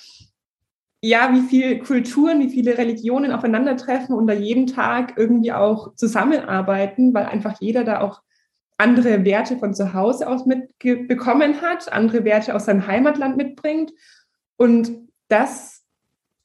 ja, 1.07 1.35
wie 1.35 1.43
viele 1.43 1.79
Kulturen, 1.81 2.41
wie 2.41 2.49
viele 2.49 2.79
Religionen 2.79 3.31
aufeinandertreffen 3.31 4.15
und 4.15 4.27
da 4.27 4.33
jeden 4.33 4.67
Tag 4.67 5.19
irgendwie 5.19 5.53
auch 5.53 5.95
zusammenarbeiten, 5.97 7.13
weil 7.13 7.27
einfach 7.27 7.61
jeder 7.61 7.85
da 7.85 8.01
auch 8.01 8.23
andere 8.79 9.23
Werte 9.23 9.59
von 9.59 9.75
zu 9.75 9.93
Hause 9.93 10.27
aus 10.27 10.47
mitbekommen 10.47 11.61
hat, 11.61 11.93
andere 11.93 12.25
Werte 12.25 12.55
aus 12.55 12.65
seinem 12.65 12.87
Heimatland 12.87 13.37
mitbringt. 13.37 13.93
Und 14.57 14.93
das 15.29 15.74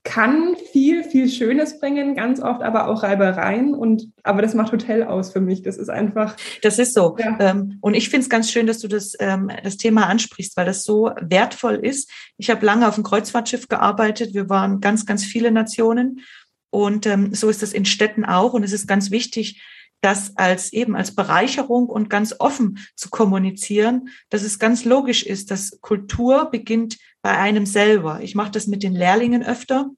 kann 0.04 0.56
viel, 0.72 1.04
viel 1.04 1.30
Schönes 1.30 1.80
bringen, 1.80 2.16
ganz 2.16 2.42
oft 2.42 2.62
aber 2.62 2.88
auch 2.88 3.04
Reibereien. 3.04 3.74
Und 3.74 4.12
aber 4.24 4.42
das 4.42 4.54
macht 4.54 4.72
Hotel 4.72 5.04
aus 5.04 5.32
für 5.32 5.42
mich. 5.42 5.62
Das 5.62 5.78
ist 5.78 5.90
einfach. 5.90 6.36
Das 6.62 6.80
ist 6.80 6.94
so. 6.94 7.18
Ja. 7.20 7.38
Ähm, 7.40 7.78
und 7.82 7.96
ich 7.96 8.10
finde 8.10 8.24
es 8.24 8.30
ganz 8.30 8.50
schön, 8.50 8.66
dass 8.66 8.80
du 8.80 8.88
das, 8.88 9.14
ähm, 9.20 9.52
das 9.64 9.78
Thema 9.78 10.08
ansprichst, 10.08 10.56
weil 10.56 10.66
das 10.66 10.84
so 10.84 11.12
wertvoll 11.22 11.76
ist. 11.76 12.10
Ich 12.38 12.50
habe 12.50 12.66
lange 12.66 12.88
auf 12.88 12.96
dem 12.96 13.04
Kreuzfahrtschiff 13.04 13.68
gearbeitet. 13.68 14.34
Wir 14.34 14.50
waren 14.50 14.80
ganz, 14.80 15.06
ganz 15.06 15.26
viele 15.26 15.52
Nationen. 15.52 16.22
Und 16.70 17.06
ähm, 17.06 17.34
so 17.34 17.50
ist 17.50 17.62
es 17.62 17.74
in 17.74 17.86
Städten 17.86 18.24
auch. 18.24 18.54
Und 18.54 18.64
es 18.64 18.72
ist 18.72 18.88
ganz 18.88 19.12
wichtig, 19.12 19.62
das 20.02 20.38
als 20.38 20.72
eben 20.72 20.96
als 20.96 21.14
Bereicherung 21.14 21.88
und 21.88 22.10
ganz 22.10 22.36
offen 22.40 22.80
zu 22.96 23.10
kommunizieren, 23.10 24.10
dass 24.30 24.44
es 24.44 24.60
ganz 24.60 24.86
logisch 24.86 25.24
ist, 25.24 25.52
dass 25.52 25.82
Kultur 25.82 26.50
beginnt 26.50 26.98
bei 27.22 27.38
einem 27.38 27.66
selber. 27.66 28.22
Ich 28.22 28.36
mache 28.36 28.52
das 28.52 28.68
mit 28.68 28.84
den 28.84 28.94
Lehrlingen 28.94 29.44
öfter, 29.44 29.90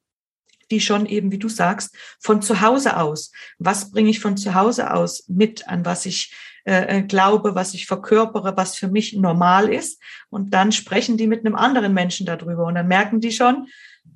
die 0.70 0.80
schon 0.80 1.06
eben, 1.06 1.30
wie 1.30 1.38
du 1.38 1.48
sagst, 1.48 1.96
von 2.20 2.42
zu 2.42 2.60
Hause 2.60 2.98
aus. 2.98 3.30
Was 3.58 3.90
bringe 3.90 4.10
ich 4.10 4.20
von 4.20 4.36
zu 4.36 4.54
Hause 4.54 4.92
aus 4.92 5.28
mit, 5.28 5.68
an 5.68 5.84
was 5.84 6.06
ich 6.06 6.34
äh, 6.64 6.98
äh, 6.98 7.02
glaube, 7.02 7.56
was 7.56 7.74
ich 7.74 7.86
verkörpere, 7.86 8.56
was 8.56 8.76
für 8.76 8.86
mich 8.86 9.14
normal 9.14 9.68
ist. 9.68 10.00
Und 10.30 10.54
dann 10.54 10.70
sprechen 10.70 11.16
die 11.16 11.26
mit 11.26 11.44
einem 11.44 11.56
anderen 11.56 11.92
Menschen 11.92 12.24
darüber 12.24 12.66
und 12.66 12.76
dann 12.76 12.86
merken 12.86 13.20
die 13.20 13.32
schon, 13.32 13.66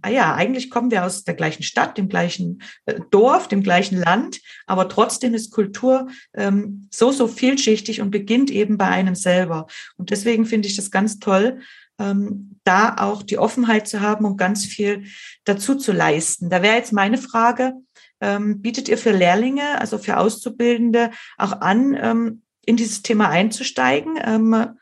ah 0.02 0.10
ja, 0.10 0.34
eigentlich 0.34 0.70
kommen 0.70 0.92
wir 0.92 1.04
aus 1.04 1.24
der 1.24 1.34
gleichen 1.34 1.64
Stadt, 1.64 1.98
dem 1.98 2.08
gleichen 2.08 2.62
äh, 2.84 3.00
Dorf, 3.10 3.48
dem 3.48 3.64
gleichen 3.64 3.98
Land, 3.98 4.40
aber 4.66 4.88
trotzdem 4.88 5.34
ist 5.34 5.50
Kultur 5.50 6.08
ähm, 6.34 6.88
so, 6.92 7.10
so 7.10 7.26
vielschichtig 7.26 8.00
und 8.00 8.12
beginnt 8.12 8.52
eben 8.52 8.78
bei 8.78 8.86
einem 8.86 9.16
selber. 9.16 9.66
Und 9.96 10.10
deswegen 10.10 10.46
finde 10.46 10.68
ich 10.68 10.76
das 10.76 10.92
ganz 10.92 11.18
toll, 11.18 11.60
ähm, 11.98 12.58
da 12.64 12.96
auch 12.98 13.22
die 13.22 13.38
Offenheit 13.38 13.88
zu 13.88 14.00
haben 14.00 14.24
und 14.24 14.36
ganz 14.36 14.64
viel 14.64 15.04
dazu 15.44 15.74
zu 15.76 15.92
leisten. 15.92 16.50
Da 16.50 16.62
wäre 16.62 16.76
jetzt 16.76 16.92
meine 16.92 17.18
Frage, 17.18 17.74
ähm, 18.20 18.60
bietet 18.62 18.88
ihr 18.88 18.98
für 18.98 19.12
Lehrlinge, 19.12 19.80
also 19.80 19.98
für 19.98 20.16
Auszubildende 20.18 21.10
auch 21.36 21.60
an, 21.60 21.96
ähm, 22.00 22.42
in 22.64 22.76
dieses 22.76 23.02
Thema 23.02 23.28
einzusteigen? 23.28 24.18
Ähm, 24.22 24.76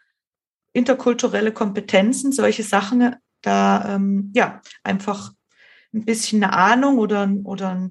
interkulturelle 0.72 1.52
Kompetenzen, 1.52 2.32
solche 2.32 2.62
Sachen, 2.62 3.14
da 3.42 3.94
ähm, 3.94 4.32
ja 4.34 4.60
einfach 4.82 5.32
ein 5.92 6.04
bisschen 6.04 6.42
eine 6.42 6.52
Ahnung 6.52 6.98
oder, 6.98 7.30
oder 7.44 7.90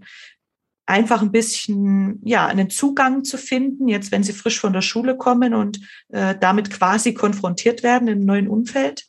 einfach 0.86 1.22
ein 1.22 1.32
bisschen 1.32 2.20
ja 2.26 2.46
einen 2.46 2.70
Zugang 2.70 3.24
zu 3.24 3.38
finden, 3.38 3.88
jetzt 3.88 4.12
wenn 4.12 4.24
sie 4.24 4.34
frisch 4.34 4.60
von 4.60 4.74
der 4.74 4.82
Schule 4.82 5.18
kommen 5.18 5.54
und 5.54 5.80
äh, 6.10 6.36
damit 6.38 6.70
quasi 6.72 7.14
konfrontiert 7.14 7.84
werden 7.84 8.08
im 8.08 8.26
neuen 8.26 8.48
Umfeld? 8.48 9.06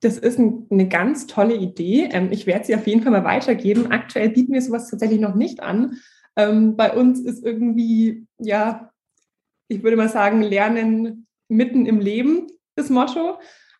Das 0.00 0.16
ist 0.16 0.38
ein, 0.38 0.66
eine 0.70 0.88
ganz 0.88 1.26
tolle 1.26 1.56
Idee. 1.56 2.08
Ähm, 2.12 2.28
ich 2.30 2.46
werde 2.46 2.64
sie 2.64 2.74
auf 2.74 2.86
jeden 2.86 3.02
Fall 3.02 3.12
mal 3.12 3.24
weitergeben. 3.24 3.90
Aktuell 3.90 4.30
bieten 4.30 4.52
wir 4.52 4.62
sowas 4.62 4.88
tatsächlich 4.88 5.20
noch 5.20 5.34
nicht 5.34 5.60
an. 5.60 5.98
Ähm, 6.36 6.76
bei 6.76 6.92
uns 6.92 7.20
ist 7.20 7.44
irgendwie, 7.44 8.26
ja, 8.38 8.90
ich 9.68 9.82
würde 9.82 9.96
mal 9.96 10.08
sagen, 10.08 10.40
Lernen 10.42 11.26
mitten 11.48 11.86
im 11.86 12.00
Leben 12.00 12.46
das 12.76 12.90
Motto. 12.90 13.38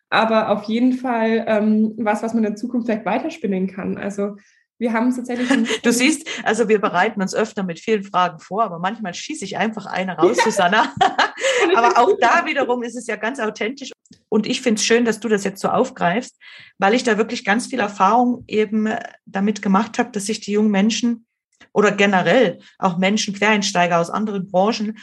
Aber 0.09 0.49
auf 0.49 0.63
jeden 0.63 0.93
Fall 0.93 1.45
ähm, 1.47 1.93
was, 1.97 2.23
was 2.23 2.33
man 2.33 2.43
in 2.43 2.57
Zukunft 2.57 2.87
vielleicht 2.87 3.05
weiterspinnen 3.05 3.67
kann. 3.67 3.97
Also 3.97 4.37
wir 4.79 4.93
haben 4.93 5.13
tatsächlich. 5.13 5.49
Du 5.83 5.91
siehst, 5.91 6.27
also 6.43 6.67
wir 6.67 6.79
bereiten 6.79 7.21
uns 7.21 7.35
öfter 7.35 7.63
mit 7.63 7.79
vielen 7.79 8.03
Fragen 8.03 8.39
vor, 8.39 8.63
aber 8.63 8.79
manchmal 8.79 9.13
schieße 9.13 9.45
ich 9.45 9.57
einfach 9.57 9.85
eine 9.85 10.17
raus, 10.17 10.37
ja. 10.37 10.43
Susanna. 10.45 10.95
aber 11.75 11.97
auch 11.99 12.17
da 12.19 12.45
wiederum 12.45 12.83
ist 12.83 12.95
es 12.95 13.07
ja 13.07 13.15
ganz 13.15 13.39
authentisch. 13.39 13.91
Und 14.29 14.47
ich 14.47 14.61
finde 14.61 14.79
es 14.79 14.85
schön, 14.85 15.05
dass 15.05 15.19
du 15.19 15.27
das 15.27 15.43
jetzt 15.43 15.61
so 15.61 15.69
aufgreifst, 15.69 16.37
weil 16.77 16.93
ich 16.93 17.03
da 17.03 17.17
wirklich 17.17 17.45
ganz 17.45 17.67
viel 17.67 17.79
Erfahrung 17.79 18.43
eben 18.47 18.89
damit 19.25 19.61
gemacht 19.61 19.99
habe, 19.99 20.11
dass 20.11 20.25
sich 20.25 20.39
die 20.39 20.53
jungen 20.53 20.71
Menschen 20.71 21.25
oder 21.73 21.91
generell 21.91 22.59
auch 22.77 22.97
Menschen, 22.97 23.33
Quereinsteiger 23.33 23.99
aus 23.99 24.09
anderen 24.09 24.49
Branchen 24.49 24.97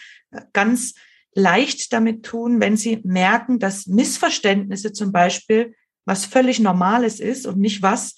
ganz 0.52 0.94
leicht 1.34 1.92
damit 1.92 2.24
tun, 2.24 2.60
wenn 2.60 2.76
sie 2.76 3.00
merken, 3.04 3.58
dass 3.58 3.86
Missverständnisse 3.86 4.92
zum 4.92 5.12
Beispiel 5.12 5.74
was 6.06 6.24
völlig 6.24 6.60
Normales 6.60 7.20
ist 7.20 7.46
und 7.46 7.58
nicht 7.58 7.82
was, 7.82 8.16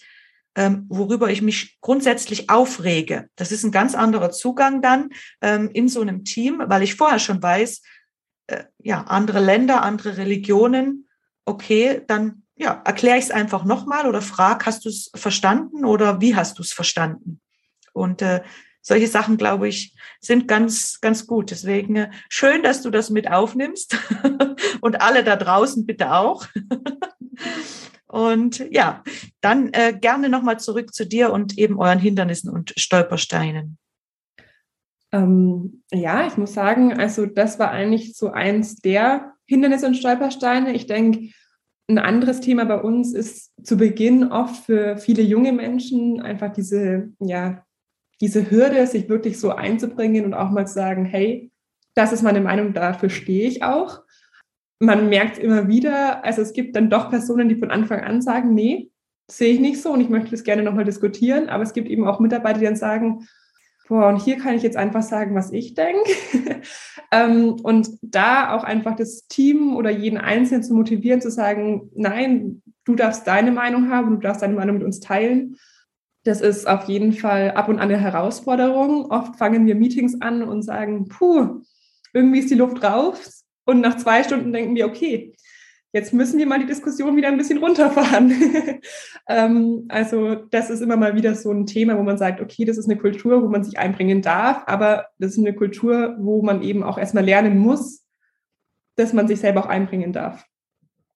ähm, 0.59 0.87
worüber 0.89 1.31
ich 1.31 1.41
mich 1.41 1.79
grundsätzlich 1.81 2.51
aufrege. 2.51 3.31
Das 3.37 3.53
ist 3.53 3.63
ein 3.63 3.71
ganz 3.71 3.95
anderer 3.95 4.33
Zugang 4.33 4.83
dann 4.83 5.11
ähm, 5.41 5.71
in 5.73 5.89
so 5.89 6.01
einem 6.01 6.25
Team, 6.25 6.61
weil 6.67 6.83
ich 6.83 6.97
vorher 6.97 7.21
schon 7.21 7.41
weiß, 7.41 7.81
äh, 8.49 8.65
ja, 8.79 9.03
andere 9.05 9.39
Länder, 9.39 9.83
andere 9.83 10.17
Religionen, 10.17 11.09
okay, 11.45 12.03
dann 12.09 12.43
ja, 12.57 12.83
erkläre 12.85 13.19
ich 13.19 13.27
es 13.27 13.31
einfach 13.31 13.65
nochmal 13.65 14.09
oder 14.09 14.21
frag, 14.21 14.67
hast 14.67 14.85
du 14.85 14.89
es 14.89 15.13
verstanden 15.15 15.85
oder 15.85 16.21
wie 16.21 16.35
hast 16.35 16.59
du 16.59 16.63
es 16.63 16.73
verstanden? 16.73 17.41
Und 17.93 18.21
äh, 18.21 18.43
solche 18.83 19.07
Sachen, 19.07 19.37
glaube 19.37 19.69
ich, 19.69 19.95
sind 20.21 20.49
ganz, 20.49 21.01
ganz 21.01 21.29
gut. 21.29 21.53
Deswegen 21.53 21.95
äh, 21.95 22.11
schön, 22.29 22.65
dass 22.65 22.83
du 22.83 22.91
das 22.91 23.11
mit 23.11 23.31
aufnimmst 23.31 23.97
und 24.81 25.03
alle 25.03 25.23
da 25.23 25.37
draußen 25.37 25.87
bitte 25.87 26.13
auch. 26.15 26.49
und 28.09 28.67
ja, 28.71 29.03
dann 29.41 29.73
äh, 29.73 29.97
gerne 29.99 30.29
nochmal 30.29 30.59
zurück 30.59 30.95
zu 30.95 31.07
dir 31.07 31.33
und 31.33 31.59
eben 31.59 31.79
euren 31.79 31.99
Hindernissen 31.99 32.51
und 32.51 32.73
Stolpersteinen. 32.77 33.79
Ähm, 35.13 35.83
ja, 35.93 36.27
ich 36.27 36.37
muss 36.37 36.55
sagen, 36.55 36.99
also 36.99 37.27
das 37.27 37.59
war 37.59 37.71
eigentlich 37.71 38.17
so 38.17 38.31
eins 38.31 38.77
der 38.77 39.35
Hindernisse 39.47 39.87
und 39.87 39.97
Stolpersteine. 39.97 40.73
Ich 40.75 40.87
denke, 40.87 41.31
ein 41.89 41.99
anderes 41.99 42.41
Thema 42.41 42.65
bei 42.67 42.81
uns 42.81 43.15
ist 43.15 43.53
zu 43.65 43.77
Beginn 43.77 44.31
oft 44.31 44.67
für 44.67 44.99
viele 44.99 45.23
junge 45.23 45.53
Menschen 45.53 46.21
einfach 46.21 46.53
diese, 46.53 47.11
ja, 47.19 47.65
diese 48.21 48.51
Hürde, 48.51 48.87
sich 48.87 49.09
wirklich 49.09 49.39
so 49.41 49.51
einzubringen 49.51 50.25
und 50.25 50.35
auch 50.35 50.51
mal 50.51 50.67
zu 50.67 50.75
sagen, 50.75 51.05
hey, 51.05 51.51
das 51.95 52.13
ist 52.13 52.23
meine 52.23 52.41
Meinung, 52.41 52.75
dafür 52.75 53.11
stehe 53.11 53.49
ich 53.49 53.63
auch. 53.63 54.03
Man 54.81 55.09
merkt 55.09 55.39
immer 55.39 55.69
wieder, 55.69 56.25
also 56.25 56.43
es 56.43 56.53
gibt 56.53 56.77
dann 56.77 56.91
doch 56.91 57.11
Personen, 57.11 57.49
die 57.49 57.57
von 57.57 57.71
Anfang 57.71 58.01
an 58.01 58.23
sagen, 58.23 58.55
nee, 58.55 58.91
sehe 59.31 59.53
ich 59.53 59.61
nicht 59.61 59.83
so 59.83 59.93
und 59.93 60.01
ich 60.01 60.09
möchte 60.09 60.31
das 60.31 60.45
gerne 60.45 60.63
nochmal 60.63 60.85
diskutieren. 60.85 61.49
Aber 61.49 61.63
es 61.63 61.73
gibt 61.73 61.89
eben 61.89 62.07
auch 62.07 62.21
Mitarbeiter, 62.21 62.61
die 62.61 62.65
dann 62.65 62.77
sagen, 62.77 63.27
boah, 63.89 64.09
und 64.09 64.23
hier 64.23 64.37
kann 64.37 64.55
ich 64.55 64.63
jetzt 64.63 64.77
einfach 64.77 65.03
sagen, 65.03 65.35
was 65.35 65.53
ich 65.53 65.75
denke. 65.75 66.11
ähm, 67.13 67.55
und 67.63 67.89
da 68.03 68.55
auch 68.55 68.65
einfach 68.65 68.97
das 68.97 69.27
Team 69.29 69.77
oder 69.77 69.91
jeden 69.91 70.19
Einzelnen 70.19 70.63
zu 70.63 70.75
motivieren, 70.75 71.21
zu 71.21 71.31
sagen, 71.31 71.91
nein, 71.95 72.63
du 72.85 72.95
darfst 72.95 73.27
deine 73.27 73.51
Meinung 73.51 73.91
haben, 73.91 74.17
du 74.17 74.21
darfst 74.21 74.43
deine 74.43 74.55
Meinung 74.55 74.77
mit 74.77 74.85
uns 74.85 75.01
teilen. 75.01 75.57
Das 76.25 76.41
ist 76.41 76.69
auf 76.69 76.85
jeden 76.85 77.13
Fall 77.13 77.53
ab 77.53 77.69
und 77.69 77.79
an 77.79 77.89
eine 77.91 77.99
Herausforderung. 77.99 79.11
Oft 79.11 79.37
fangen 79.37 79.67
wir 79.67 79.75
Meetings 79.75 80.21
an 80.21 80.43
und 80.43 80.63
sagen, 80.63 81.09
puh, 81.09 81.63
irgendwie 82.13 82.41
ist 82.41 82.51
die 82.51 82.55
Luft 82.55 82.83
raus. 82.83 83.45
Und 83.69 83.83
nach 83.83 83.99
zwei 83.99 84.25
Stunden 84.25 84.51
denken 84.51 84.75
wir, 84.75 84.87
okay, 84.87 85.35
jetzt 85.93 86.15
müssen 86.15 86.39
wir 86.39 86.47
mal 86.47 86.59
die 86.59 86.65
Diskussion 86.65 87.19
wieder 87.19 87.29
ein 87.29 87.37
bisschen 87.37 87.59
runterfahren. 87.59 88.33
ähm, 89.29 89.85
also 89.91 90.37
das 90.37 90.71
ist 90.71 90.81
immer 90.81 90.97
mal 90.97 91.15
wieder 91.15 91.35
so 91.35 91.53
ein 91.53 91.67
Thema, 91.67 91.99
wo 91.99 92.03
man 92.03 92.17
sagt, 92.17 92.41
okay, 92.41 92.65
das 92.65 92.79
ist 92.79 92.87
eine 92.89 92.99
Kultur, 92.99 93.43
wo 93.43 93.49
man 93.49 93.63
sich 93.65 93.79
einbringen 93.79 94.23
darf, 94.23 94.63
aber 94.65 95.09
das 95.19 95.33
ist 95.33 95.39
eine 95.39 95.55
Kultur, 95.55 96.17
wo 96.19 96.41
man 96.41 96.63
eben 96.63 96.83
auch 96.83 96.97
erstmal 96.97 97.27
lernen 97.27 97.59
muss, 97.59 98.07
dass 98.97 99.13
man 99.13 99.29
sich 99.29 99.41
selber 99.41 99.67
auch 99.67 99.69
einbringen 99.69 100.15
darf. 100.15 100.47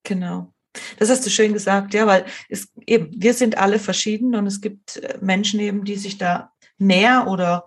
Genau. 0.03 0.53
Das 0.99 1.09
hast 1.09 1.25
du 1.25 1.31
schön 1.31 1.55
gesagt, 1.55 1.95
ja, 1.95 2.07
weil 2.07 2.27
es 2.51 2.71
eben, 2.87 3.09
wir 3.17 3.33
sind 3.33 3.57
alle 3.57 3.79
verschieden 3.79 4.35
und 4.35 4.47
es 4.47 4.61
gibt 4.61 4.99
äh, 4.99 5.17
Menschen 5.23 5.59
eben, 5.59 5.85
die 5.85 5.97
sich 5.97 6.19
da 6.19 6.53
mehr 6.77 7.29
oder 7.29 7.65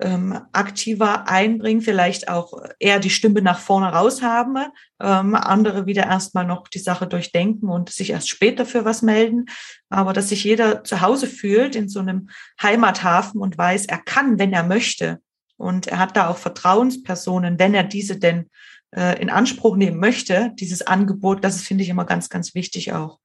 ähm, 0.00 0.40
aktiver 0.52 1.28
einbringen, 1.28 1.80
vielleicht 1.80 2.28
auch 2.28 2.52
eher 2.80 2.98
die 2.98 3.10
Stimme 3.10 3.42
nach 3.42 3.60
vorne 3.60 3.86
raus 3.88 4.22
haben, 4.22 4.56
ähm, 5.00 5.34
andere 5.34 5.86
wieder 5.86 6.04
erstmal 6.04 6.44
noch 6.44 6.66
die 6.66 6.80
Sache 6.80 7.06
durchdenken 7.06 7.68
und 7.68 7.90
sich 7.90 8.10
erst 8.10 8.28
später 8.28 8.66
für 8.66 8.84
was 8.84 9.02
melden. 9.02 9.46
Aber 9.90 10.12
dass 10.12 10.30
sich 10.30 10.42
jeder 10.44 10.82
zu 10.82 11.00
Hause 11.00 11.28
fühlt 11.28 11.76
in 11.76 11.88
so 11.88 12.00
einem 12.00 12.28
Heimathafen 12.60 13.40
und 13.40 13.56
weiß, 13.56 13.86
er 13.86 13.98
kann, 13.98 14.38
wenn 14.38 14.52
er 14.52 14.64
möchte. 14.64 15.20
Und 15.56 15.86
er 15.86 16.00
hat 16.00 16.16
da 16.16 16.28
auch 16.28 16.38
Vertrauenspersonen, 16.38 17.60
wenn 17.60 17.74
er 17.74 17.84
diese 17.84 18.18
denn 18.18 18.50
äh, 18.90 19.20
in 19.20 19.30
Anspruch 19.30 19.76
nehmen 19.76 20.00
möchte, 20.00 20.52
dieses 20.58 20.82
Angebot, 20.82 21.44
das 21.44 21.62
finde 21.62 21.84
ich 21.84 21.88
immer 21.88 22.04
ganz, 22.04 22.28
ganz 22.28 22.56
wichtig 22.56 22.92
auch. 22.92 23.20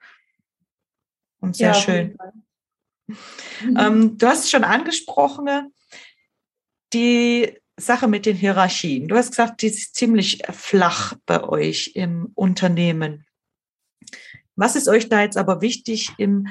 Und 1.40 1.56
sehr 1.56 1.70
ja, 1.70 1.74
schön. 1.74 2.18
Ähm, 3.78 4.18
du 4.20 4.28
hast 4.28 4.44
es 4.44 4.52
schon 4.52 4.64
angesprochen, 4.64 5.74
die 6.94 7.60
Sache 7.78 8.08
mit 8.08 8.26
den 8.26 8.36
Hierarchien. 8.36 9.08
Du 9.08 9.16
hast 9.16 9.30
gesagt, 9.30 9.62
die 9.62 9.68
ist 9.68 9.96
ziemlich 9.96 10.42
flach 10.52 11.16
bei 11.26 11.44
euch 11.44 11.92
im 11.96 12.32
Unternehmen. 12.36 13.26
Was 14.56 14.76
ist 14.76 14.90
euch 14.90 15.08
da 15.08 15.22
jetzt 15.22 15.38
aber 15.38 15.62
wichtig 15.62 16.10
im 16.18 16.48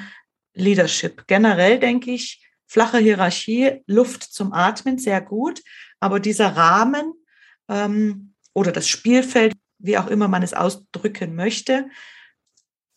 Leadership? 0.55 1.27
Generell 1.27 1.79
denke 1.79 2.13
ich, 2.13 2.47
flache 2.67 2.99
Hierarchie, 2.99 3.83
Luft 3.87 4.23
zum 4.23 4.53
Atmen, 4.53 4.99
sehr 4.99 5.21
gut. 5.21 5.63
Aber 6.01 6.21
dieser 6.21 6.57
Rahmen, 6.57 7.13
ähm, 7.69 8.35
oder 8.55 8.73
das 8.73 8.89
Spielfeld, 8.89 9.55
wie 9.79 9.99
auch 9.99 10.09
immer 10.09 10.29
man 10.29 10.43
es 10.43 10.55
ausdrücken 10.55 11.35
möchte, 11.35 11.89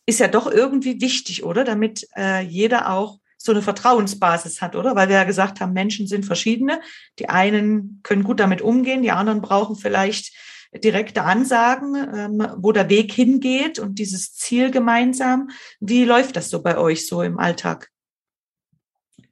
ist 0.06 0.20
ja 0.20 0.28
doch 0.28 0.50
irgendwie 0.50 1.00
wichtig, 1.00 1.44
oder? 1.44 1.64
Damit 1.64 2.08
äh, 2.16 2.40
jeder 2.40 2.90
auch 2.90 3.20
so 3.44 3.52
eine 3.52 3.62
Vertrauensbasis 3.62 4.60
hat, 4.60 4.76
oder? 4.76 4.94
Weil 4.94 5.08
wir 5.08 5.16
ja 5.16 5.24
gesagt 5.24 5.60
haben, 5.60 5.72
Menschen 5.72 6.06
sind 6.06 6.24
verschiedene. 6.24 6.80
Die 7.18 7.28
einen 7.28 8.00
können 8.02 8.24
gut 8.24 8.40
damit 8.40 8.62
umgehen, 8.62 9.02
die 9.02 9.10
anderen 9.10 9.40
brauchen 9.40 9.76
vielleicht 9.76 10.32
direkte 10.74 11.22
Ansagen, 11.22 11.94
ähm, 11.94 12.48
wo 12.56 12.72
der 12.72 12.88
Weg 12.88 13.12
hingeht 13.12 13.78
und 13.78 13.98
dieses 13.98 14.34
Ziel 14.34 14.70
gemeinsam. 14.70 15.50
Wie 15.80 16.04
läuft 16.04 16.36
das 16.36 16.50
so 16.50 16.62
bei 16.62 16.78
euch 16.78 17.06
so 17.06 17.22
im 17.22 17.38
Alltag? 17.38 17.90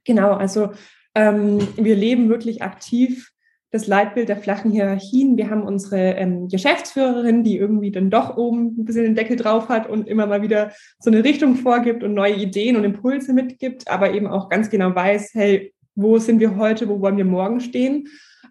Genau, 0.03 0.33
also 0.33 0.71
ähm, 1.15 1.67
wir 1.75 1.95
leben 1.95 2.29
wirklich 2.29 2.61
aktiv 2.61 3.30
das 3.71 3.87
Leitbild 3.87 4.29
der 4.29 4.37
flachen 4.37 4.71
Hierarchien. 4.71 5.37
Wir 5.37 5.49
haben 5.49 5.63
unsere 5.63 6.15
ähm, 6.15 6.49
Geschäftsführerin, 6.49 7.43
die 7.43 7.57
irgendwie 7.57 7.91
dann 7.91 8.09
doch 8.09 8.37
oben 8.37 8.75
ein 8.77 8.85
bisschen 8.85 9.05
den 9.05 9.15
Deckel 9.15 9.37
drauf 9.37 9.69
hat 9.69 9.89
und 9.89 10.07
immer 10.07 10.27
mal 10.27 10.41
wieder 10.41 10.71
so 10.99 11.09
eine 11.09 11.23
Richtung 11.23 11.55
vorgibt 11.55 12.03
und 12.03 12.13
neue 12.13 12.35
Ideen 12.35 12.75
und 12.75 12.83
Impulse 12.83 13.33
mitgibt, 13.33 13.89
aber 13.89 14.13
eben 14.13 14.27
auch 14.27 14.49
ganz 14.49 14.69
genau 14.69 14.93
weiß, 14.93 15.31
hey, 15.33 15.73
wo 15.95 16.17
sind 16.19 16.39
wir 16.39 16.57
heute, 16.57 16.89
wo 16.89 16.99
wollen 17.01 17.17
wir 17.17 17.25
morgen 17.25 17.61
stehen? 17.61 18.07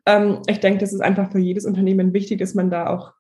Ähm, 0.07 0.39
ich 0.47 0.61
denke, 0.61 0.79
das 0.79 0.93
ist 0.93 1.01
einfach 1.01 1.31
für 1.31 1.39
jedes 1.39 1.67
Unternehmen 1.67 2.15
wichtig, 2.15 2.39
dass 2.39 2.55
man 2.55 2.71
da 2.71 2.89
auch 2.89 3.13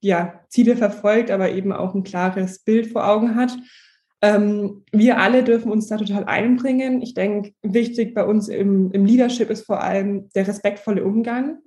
ja, 0.00 0.40
Ziele 0.48 0.76
verfolgt, 0.76 1.30
aber 1.30 1.50
eben 1.50 1.72
auch 1.72 1.94
ein 1.94 2.04
klares 2.04 2.58
Bild 2.58 2.88
vor 2.88 3.06
Augen 3.06 3.36
hat. 3.36 3.56
Ähm, 4.24 4.84
wir 4.90 5.18
alle 5.18 5.44
dürfen 5.44 5.70
uns 5.70 5.88
da 5.88 5.98
total 5.98 6.24
einbringen. 6.24 7.02
Ich 7.02 7.12
denke, 7.12 7.52
wichtig 7.60 8.14
bei 8.14 8.24
uns 8.24 8.48
im, 8.48 8.90
im 8.92 9.04
Leadership 9.04 9.50
ist 9.50 9.66
vor 9.66 9.82
allem 9.82 10.30
der 10.34 10.48
respektvolle 10.48 11.04
Umgang, 11.04 11.58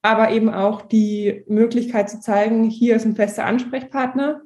aber 0.00 0.30
eben 0.30 0.48
auch 0.48 0.80
die 0.80 1.44
Möglichkeit 1.46 2.08
zu 2.08 2.18
zeigen, 2.18 2.64
hier 2.64 2.96
ist 2.96 3.04
ein 3.04 3.16
fester 3.16 3.44
Ansprechpartner. 3.44 4.40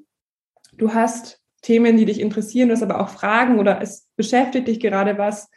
Du 0.78 0.94
hast 0.94 1.42
Themen, 1.62 1.96
die 1.96 2.06
dich 2.06 2.20
interessieren, 2.20 2.70
du 2.70 2.74
hast 2.74 2.82
aber 2.82 3.00
auch 3.00 3.10
Fragen 3.10 3.60
oder 3.60 3.80
es 3.80 4.08
beschäftigt 4.16 4.66
dich 4.66 4.80
gerade 4.80 5.16
was. 5.16 5.48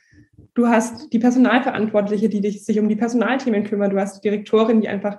Du 0.54 0.68
hast 0.68 1.12
die 1.13 1.20
Personalverantwortliche, 1.20 2.30
die 2.30 2.42
dich, 2.42 2.63
sich 2.63 2.77
um 2.77 2.89
die 2.89 2.96
Personalthemen 2.96 3.63
kümmert. 3.63 3.92
Du 3.92 4.00
hast 4.00 4.18
die 4.18 4.30
Direktorin, 4.30 4.82
die 4.82 4.88
einfach 4.88 5.18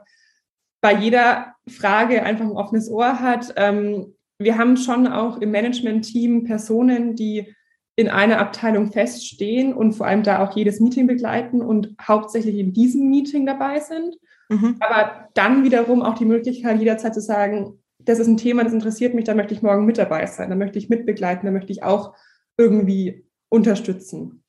bei 0.81 0.95
jeder 0.95 1.55
Frage 1.69 2.23
einfach 2.23 2.45
ein 2.45 2.53
offenes 2.53 2.89
Ohr 2.89 3.19
hat. 3.19 3.53
Ähm, 3.57 4.15
wir 4.39 4.57
haben 4.57 4.77
schon 4.77 5.07
auch 5.07 5.39
im 5.39 5.51
Management-Team 5.51 6.45
Personen, 6.45 7.17
die 7.17 7.55
in 7.97 8.09
einer 8.09 8.39
Abteilung 8.39 8.93
feststehen 8.93 9.75
und 9.75 9.93
vor 9.93 10.07
allem 10.07 10.23
da 10.23 10.45
auch 10.45 10.55
jedes 10.55 10.79
Meeting 10.79 11.09
begleiten 11.09 11.61
und 11.61 11.97
hauptsächlich 12.01 12.57
in 12.57 12.73
diesem 12.73 13.11
Meeting 13.11 13.45
dabei 13.45 13.81
sind. 13.81 14.17
Mhm. 14.49 14.77
Aber 14.79 15.29
dann 15.35 15.65
wiederum 15.65 16.03
auch 16.03 16.15
die 16.15 16.25
Möglichkeit, 16.25 16.79
jederzeit 16.79 17.15
zu 17.15 17.21
sagen, 17.21 17.83
das 17.99 18.21
ist 18.21 18.29
ein 18.29 18.37
Thema, 18.37 18.63
das 18.63 18.73
interessiert 18.73 19.15
mich, 19.15 19.25
da 19.25 19.35
möchte 19.35 19.53
ich 19.53 19.63
morgen 19.63 19.85
mit 19.85 19.99
dabei 19.99 20.27
sein, 20.27 20.49
da 20.49 20.57
möchte 20.57 20.79
ich 20.79 20.89
mitbegleiten, 20.89 21.45
da 21.45 21.51
möchte 21.51 21.73
ich 21.73 21.83
auch 21.83 22.15
irgendwie 22.57 23.27
unterstützen. 23.49 24.45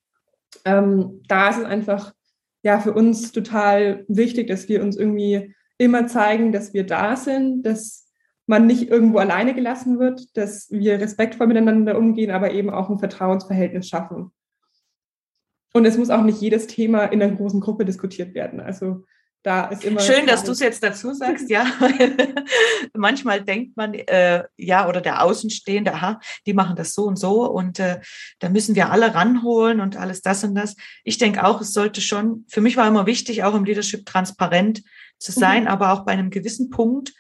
Ähm, 0.66 1.22
da 1.28 1.50
ist 1.50 1.58
es 1.58 1.66
einfach 1.66 2.14
ja 2.64 2.80
für 2.80 2.94
uns 2.94 3.32
total 3.32 4.06
wichtig, 4.08 4.48
dass 4.48 4.70
wir 4.70 4.84
uns 4.84 4.96
irgendwie 4.96 5.56
immer 5.80 6.06
zeigen, 6.08 6.52
dass 6.52 6.74
wir 6.74 6.86
da 6.86 7.16
sind, 7.16 7.64
dass 7.64 8.09
man 8.50 8.66
nicht 8.66 8.90
irgendwo 8.90 9.20
alleine 9.20 9.54
gelassen 9.54 10.00
wird, 10.00 10.36
dass 10.36 10.72
wir 10.72 11.00
respektvoll 11.00 11.46
miteinander 11.46 11.98
umgehen, 11.98 12.32
aber 12.32 12.52
eben 12.52 12.72
auch 12.72 12.90
ein 12.90 12.98
Vertrauensverhältnis 12.98 13.88
schaffen. 13.88 14.32
Und 15.72 15.86
es 15.86 16.00
muss 16.00 16.10
auch 16.10 16.24
nicht 16.24 16.42
jedes 16.42 16.66
Thema 16.66 17.06
in 17.06 17.22
einer 17.22 17.36
großen 17.36 17.60
Gruppe 17.60 17.86
diskutiert 17.86 18.34
werden. 18.34 18.60
Also 18.60 19.06
da 19.44 19.68
ist 19.68 19.86
immer. 19.86 20.00
Schön, 20.02 20.26
dass 20.26 20.44
du 20.44 20.52
es 20.52 20.62
jetzt 20.62 20.82
dazu 20.82 21.14
sagst, 21.14 21.48
ja. 21.52 21.64
Manchmal 22.94 23.42
denkt 23.42 23.78
man, 23.78 23.94
äh, 23.94 24.44
ja, 24.58 24.90
oder 24.90 25.00
der 25.00 25.24
Außenstehende, 25.24 25.94
aha, 25.94 26.20
die 26.48 26.54
machen 26.54 26.76
das 26.76 26.96
so 26.96 27.04
und 27.04 27.20
so 27.20 27.46
und 27.46 27.78
äh, 27.78 28.00
da 28.40 28.50
müssen 28.50 28.74
wir 28.74 28.92
alle 28.92 29.14
ranholen 29.14 29.80
und 29.80 29.96
alles 29.96 30.24
das 30.24 30.44
und 30.44 30.56
das. 30.56 30.76
Ich 31.04 31.20
denke 31.20 31.46
auch, 31.46 31.62
es 31.62 31.72
sollte 31.72 32.02
schon, 32.02 32.46
für 32.50 32.62
mich 32.62 32.78
war 32.78 32.88
immer 32.88 33.06
wichtig, 33.06 33.44
auch 33.44 33.54
im 33.54 33.64
Leadership 33.64 34.08
transparent 34.08 34.82
zu 35.20 35.32
sein, 35.32 35.64
mhm. 35.64 35.70
aber 35.70 35.94
auch 35.94 36.04
bei 36.04 36.14
einem 36.14 36.32
gewissen 36.32 36.72
Punkt 36.72 37.14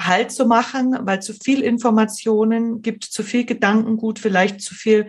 Halt 0.00 0.32
zu 0.32 0.46
machen, 0.46 0.96
weil 1.02 1.20
zu 1.20 1.34
viel 1.34 1.60
Informationen 1.62 2.82
gibt 2.82 3.04
zu 3.04 3.22
viel 3.22 3.44
Gedankengut, 3.44 4.18
vielleicht 4.18 4.60
zu 4.60 4.74
viel 4.74 5.08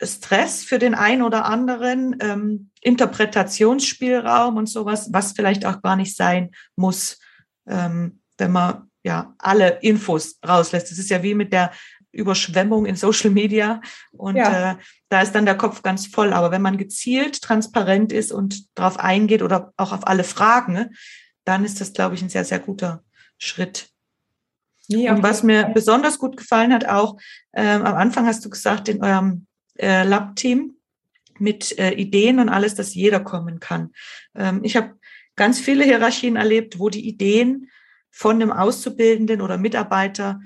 Stress 0.00 0.64
für 0.64 0.78
den 0.78 0.94
einen 0.94 1.22
oder 1.22 1.44
anderen, 1.44 2.16
ähm, 2.20 2.70
Interpretationsspielraum 2.80 4.56
und 4.56 4.68
sowas, 4.68 5.08
was 5.12 5.32
vielleicht 5.32 5.66
auch 5.66 5.82
gar 5.82 5.96
nicht 5.96 6.16
sein 6.16 6.50
muss, 6.76 7.18
ähm, 7.68 8.20
wenn 8.38 8.52
man 8.52 8.90
ja 9.04 9.34
alle 9.38 9.80
Infos 9.80 10.38
rauslässt. 10.46 10.90
Das 10.90 10.98
ist 10.98 11.10
ja 11.10 11.22
wie 11.22 11.34
mit 11.34 11.52
der 11.52 11.72
Überschwemmung 12.12 12.86
in 12.86 12.96
Social 12.96 13.30
Media 13.30 13.80
und 14.12 14.36
ja. 14.36 14.72
äh, 14.72 14.76
da 15.08 15.22
ist 15.22 15.32
dann 15.32 15.46
der 15.46 15.56
Kopf 15.56 15.82
ganz 15.82 16.06
voll. 16.06 16.32
Aber 16.32 16.50
wenn 16.50 16.62
man 16.62 16.76
gezielt 16.76 17.40
transparent 17.40 18.12
ist 18.12 18.32
und 18.32 18.66
darauf 18.76 18.98
eingeht 18.98 19.42
oder 19.42 19.72
auch 19.76 19.92
auf 19.92 20.06
alle 20.06 20.24
Fragen, 20.24 20.90
dann 21.44 21.64
ist 21.64 21.80
das, 21.80 21.92
glaube 21.92 22.14
ich, 22.14 22.22
ein 22.22 22.28
sehr, 22.28 22.44
sehr 22.44 22.58
guter 22.58 23.02
Schritt. 23.38 23.91
Nee, 24.92 25.10
und 25.10 25.22
was 25.22 25.42
mir 25.42 25.70
besonders 25.74 26.18
gut 26.18 26.36
gefallen 26.36 26.72
hat, 26.72 26.86
auch 26.86 27.18
ähm, 27.52 27.82
am 27.82 27.94
Anfang 27.94 28.26
hast 28.26 28.44
du 28.44 28.50
gesagt, 28.50 28.88
in 28.88 29.02
eurem 29.02 29.46
äh, 29.78 30.04
Lab-Team 30.04 30.76
mit 31.38 31.78
äh, 31.78 31.92
Ideen 31.92 32.38
und 32.38 32.48
alles, 32.48 32.74
dass 32.74 32.94
jeder 32.94 33.20
kommen 33.20 33.60
kann. 33.60 33.92
Ähm, 34.34 34.60
ich 34.62 34.76
habe 34.76 34.94
ganz 35.36 35.58
viele 35.58 35.84
Hierarchien 35.84 36.36
erlebt, 36.36 36.78
wo 36.78 36.88
die 36.88 37.06
Ideen 37.06 37.70
von 38.10 38.36
einem 38.36 38.52
Auszubildenden 38.52 39.40
oder 39.40 39.58
Mitarbeiter 39.58 40.40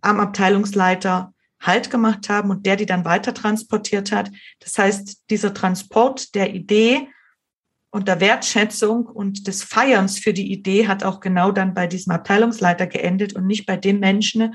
am 0.00 0.20
Abteilungsleiter 0.20 1.34
Halt 1.60 1.90
gemacht 1.90 2.30
haben 2.30 2.50
und 2.50 2.64
der 2.64 2.76
die 2.76 2.86
dann 2.86 3.04
weiter 3.04 3.34
transportiert 3.34 4.12
hat. 4.12 4.30
Das 4.60 4.78
heißt, 4.78 5.24
dieser 5.28 5.52
Transport 5.52 6.34
der 6.34 6.54
Idee 6.54 7.08
und 7.90 8.06
der 8.06 8.20
Wertschätzung 8.20 9.06
und 9.06 9.46
des 9.46 9.62
Feierns 9.62 10.18
für 10.18 10.32
die 10.32 10.52
Idee 10.52 10.86
hat 10.86 11.02
auch 11.02 11.20
genau 11.20 11.50
dann 11.50 11.74
bei 11.74 11.86
diesem 11.86 12.12
Abteilungsleiter 12.12 12.86
geendet 12.86 13.34
und 13.34 13.46
nicht 13.46 13.66
bei 13.66 13.76
dem 13.76 13.98
Menschen, 13.98 14.54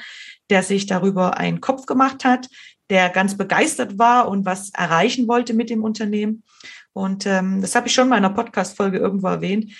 der 0.50 0.64
sich 0.64 0.86
darüber 0.86 1.38
einen 1.38 1.60
Kopf 1.60 1.86
gemacht 1.86 2.24
hat, 2.24 2.48
der 2.90 3.10
ganz 3.10 3.38
begeistert 3.38 3.98
war 3.98 4.30
und 4.30 4.46
was 4.46 4.70
erreichen 4.70 5.28
wollte 5.28 5.54
mit 5.54 5.70
dem 5.70 5.84
Unternehmen. 5.84 6.44
Und 6.94 7.26
ähm, 7.26 7.60
das 7.62 7.76
habe 7.76 7.88
ich 7.88 7.94
schon 7.94 8.08
in 8.08 8.14
einer 8.14 8.30
Podcast-Folge 8.30 9.00
irgendwo 9.00 9.28
erwähnt. 9.28 9.74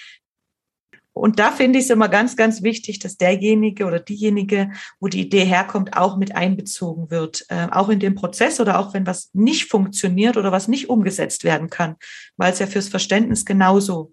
Und 1.16 1.40
da 1.40 1.52
finde 1.52 1.80
ich 1.80 1.86
es 1.86 1.92
immer 1.92 2.10
ganz, 2.10 2.36
ganz 2.36 2.62
wichtig, 2.62 3.00
dass 3.00 3.16
derjenige 3.16 3.86
oder 3.86 4.02
diejenige, 4.02 4.72
wo 5.00 5.08
die 5.08 5.22
Idee 5.22 5.46
herkommt, 5.46 5.96
auch 5.96 6.18
mit 6.18 6.36
einbezogen 6.36 7.10
wird. 7.10 7.46
Äh, 7.48 7.68
auch 7.72 7.88
in 7.88 8.02
dem 8.02 8.16
Prozess 8.16 8.60
oder 8.60 8.78
auch 8.78 8.94
wenn 8.94 9.08
was 9.08 9.30
nicht 9.32 9.70
funktioniert 9.70 10.36
oder 10.36 10.52
was 10.52 10.68
nicht 10.68 10.90
umgesetzt 10.90 11.46
werden 11.46 11.70
kann, 11.70 11.96
weil 12.36 12.52
es 12.52 12.60
ja 12.60 12.68
fürs 12.68 12.90
Verständnis 12.90 13.46
genauso 13.46 14.12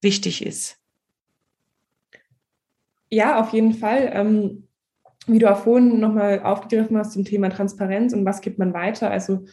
wichtig 0.00 0.44
ist. 0.44 0.78
Ja, 3.08 3.40
auf 3.40 3.52
jeden 3.52 3.74
Fall. 3.74 4.10
Ähm, 4.12 4.66
wie 5.28 5.38
du 5.38 5.48
auch 5.48 5.62
vorhin 5.62 6.00
nochmal 6.00 6.42
aufgegriffen 6.42 6.98
hast 6.98 7.12
zum 7.12 7.24
Thema 7.24 7.50
Transparenz 7.50 8.12
und 8.12 8.24
was 8.24 8.40
gibt 8.40 8.58
man 8.58 8.74
weiter. 8.74 9.12
Also 9.12 9.44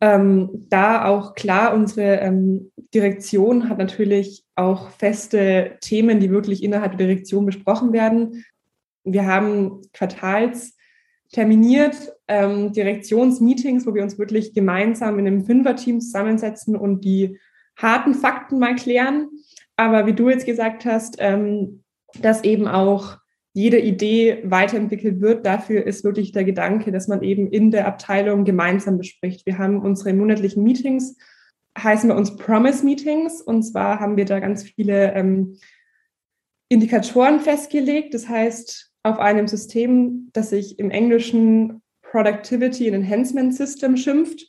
ähm, 0.00 0.66
da 0.70 1.04
auch 1.04 1.34
klar, 1.34 1.74
unsere 1.74 2.20
ähm, 2.20 2.72
Direktion 2.94 3.68
hat 3.68 3.76
natürlich 3.76 4.44
auch 4.58 4.90
feste 4.90 5.76
Themen, 5.80 6.20
die 6.20 6.30
wirklich 6.30 6.62
innerhalb 6.62 6.98
der 6.98 7.06
Direktion 7.06 7.46
besprochen 7.46 7.92
werden. 7.92 8.44
Wir 9.04 9.26
haben 9.26 9.82
quartals 9.92 10.76
terminiert 11.32 12.12
ähm, 12.26 12.72
Direktionsmeetings, 12.72 13.86
wo 13.86 13.94
wir 13.94 14.02
uns 14.02 14.18
wirklich 14.18 14.54
gemeinsam 14.54 15.18
in 15.18 15.26
einem 15.26 15.44
Fünferteam 15.44 16.00
zusammensetzen 16.00 16.74
und 16.76 17.04
die 17.04 17.38
harten 17.76 18.14
Fakten 18.14 18.58
mal 18.58 18.74
klären. 18.74 19.28
Aber 19.76 20.06
wie 20.06 20.14
du 20.14 20.28
jetzt 20.28 20.46
gesagt 20.46 20.84
hast, 20.84 21.16
ähm, 21.18 21.84
dass 22.20 22.44
eben 22.44 22.66
auch 22.66 23.18
jede 23.52 23.78
Idee 23.78 24.42
weiterentwickelt 24.44 25.20
wird. 25.20 25.44
Dafür 25.44 25.84
ist 25.86 26.04
wirklich 26.04 26.32
der 26.32 26.44
Gedanke, 26.44 26.92
dass 26.92 27.08
man 27.08 27.22
eben 27.22 27.48
in 27.48 27.70
der 27.70 27.86
Abteilung 27.86 28.44
gemeinsam 28.44 28.98
bespricht. 28.98 29.46
Wir 29.46 29.58
haben 29.58 29.80
unsere 29.80 30.12
monatlichen 30.14 30.62
Meetings, 30.62 31.16
heißen 31.82 32.08
wir 32.08 32.16
uns 32.16 32.36
Promise 32.36 32.84
Meetings. 32.84 33.40
Und 33.40 33.62
zwar 33.62 34.00
haben 34.00 34.16
wir 34.16 34.24
da 34.24 34.40
ganz 34.40 34.62
viele 34.62 35.14
ähm, 35.14 35.56
Indikatoren 36.68 37.40
festgelegt. 37.40 38.14
Das 38.14 38.28
heißt, 38.28 38.92
auf 39.02 39.18
einem 39.18 39.48
System, 39.48 40.30
das 40.32 40.50
sich 40.50 40.78
im 40.78 40.90
Englischen 40.90 41.82
Productivity 42.02 42.88
and 42.88 43.04
Enhancement 43.04 43.54
System 43.54 43.96
schimpft. 43.96 44.46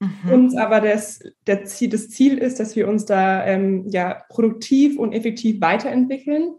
Mhm. 0.00 0.32
Uns 0.32 0.56
aber 0.56 0.80
das, 0.80 1.20
der 1.46 1.64
Ziel, 1.64 1.90
das 1.90 2.08
Ziel 2.08 2.38
ist, 2.38 2.60
dass 2.60 2.76
wir 2.76 2.88
uns 2.88 3.04
da 3.04 3.46
ähm, 3.46 3.86
ja, 3.88 4.22
produktiv 4.28 4.98
und 4.98 5.12
effektiv 5.12 5.60
weiterentwickeln. 5.60 6.54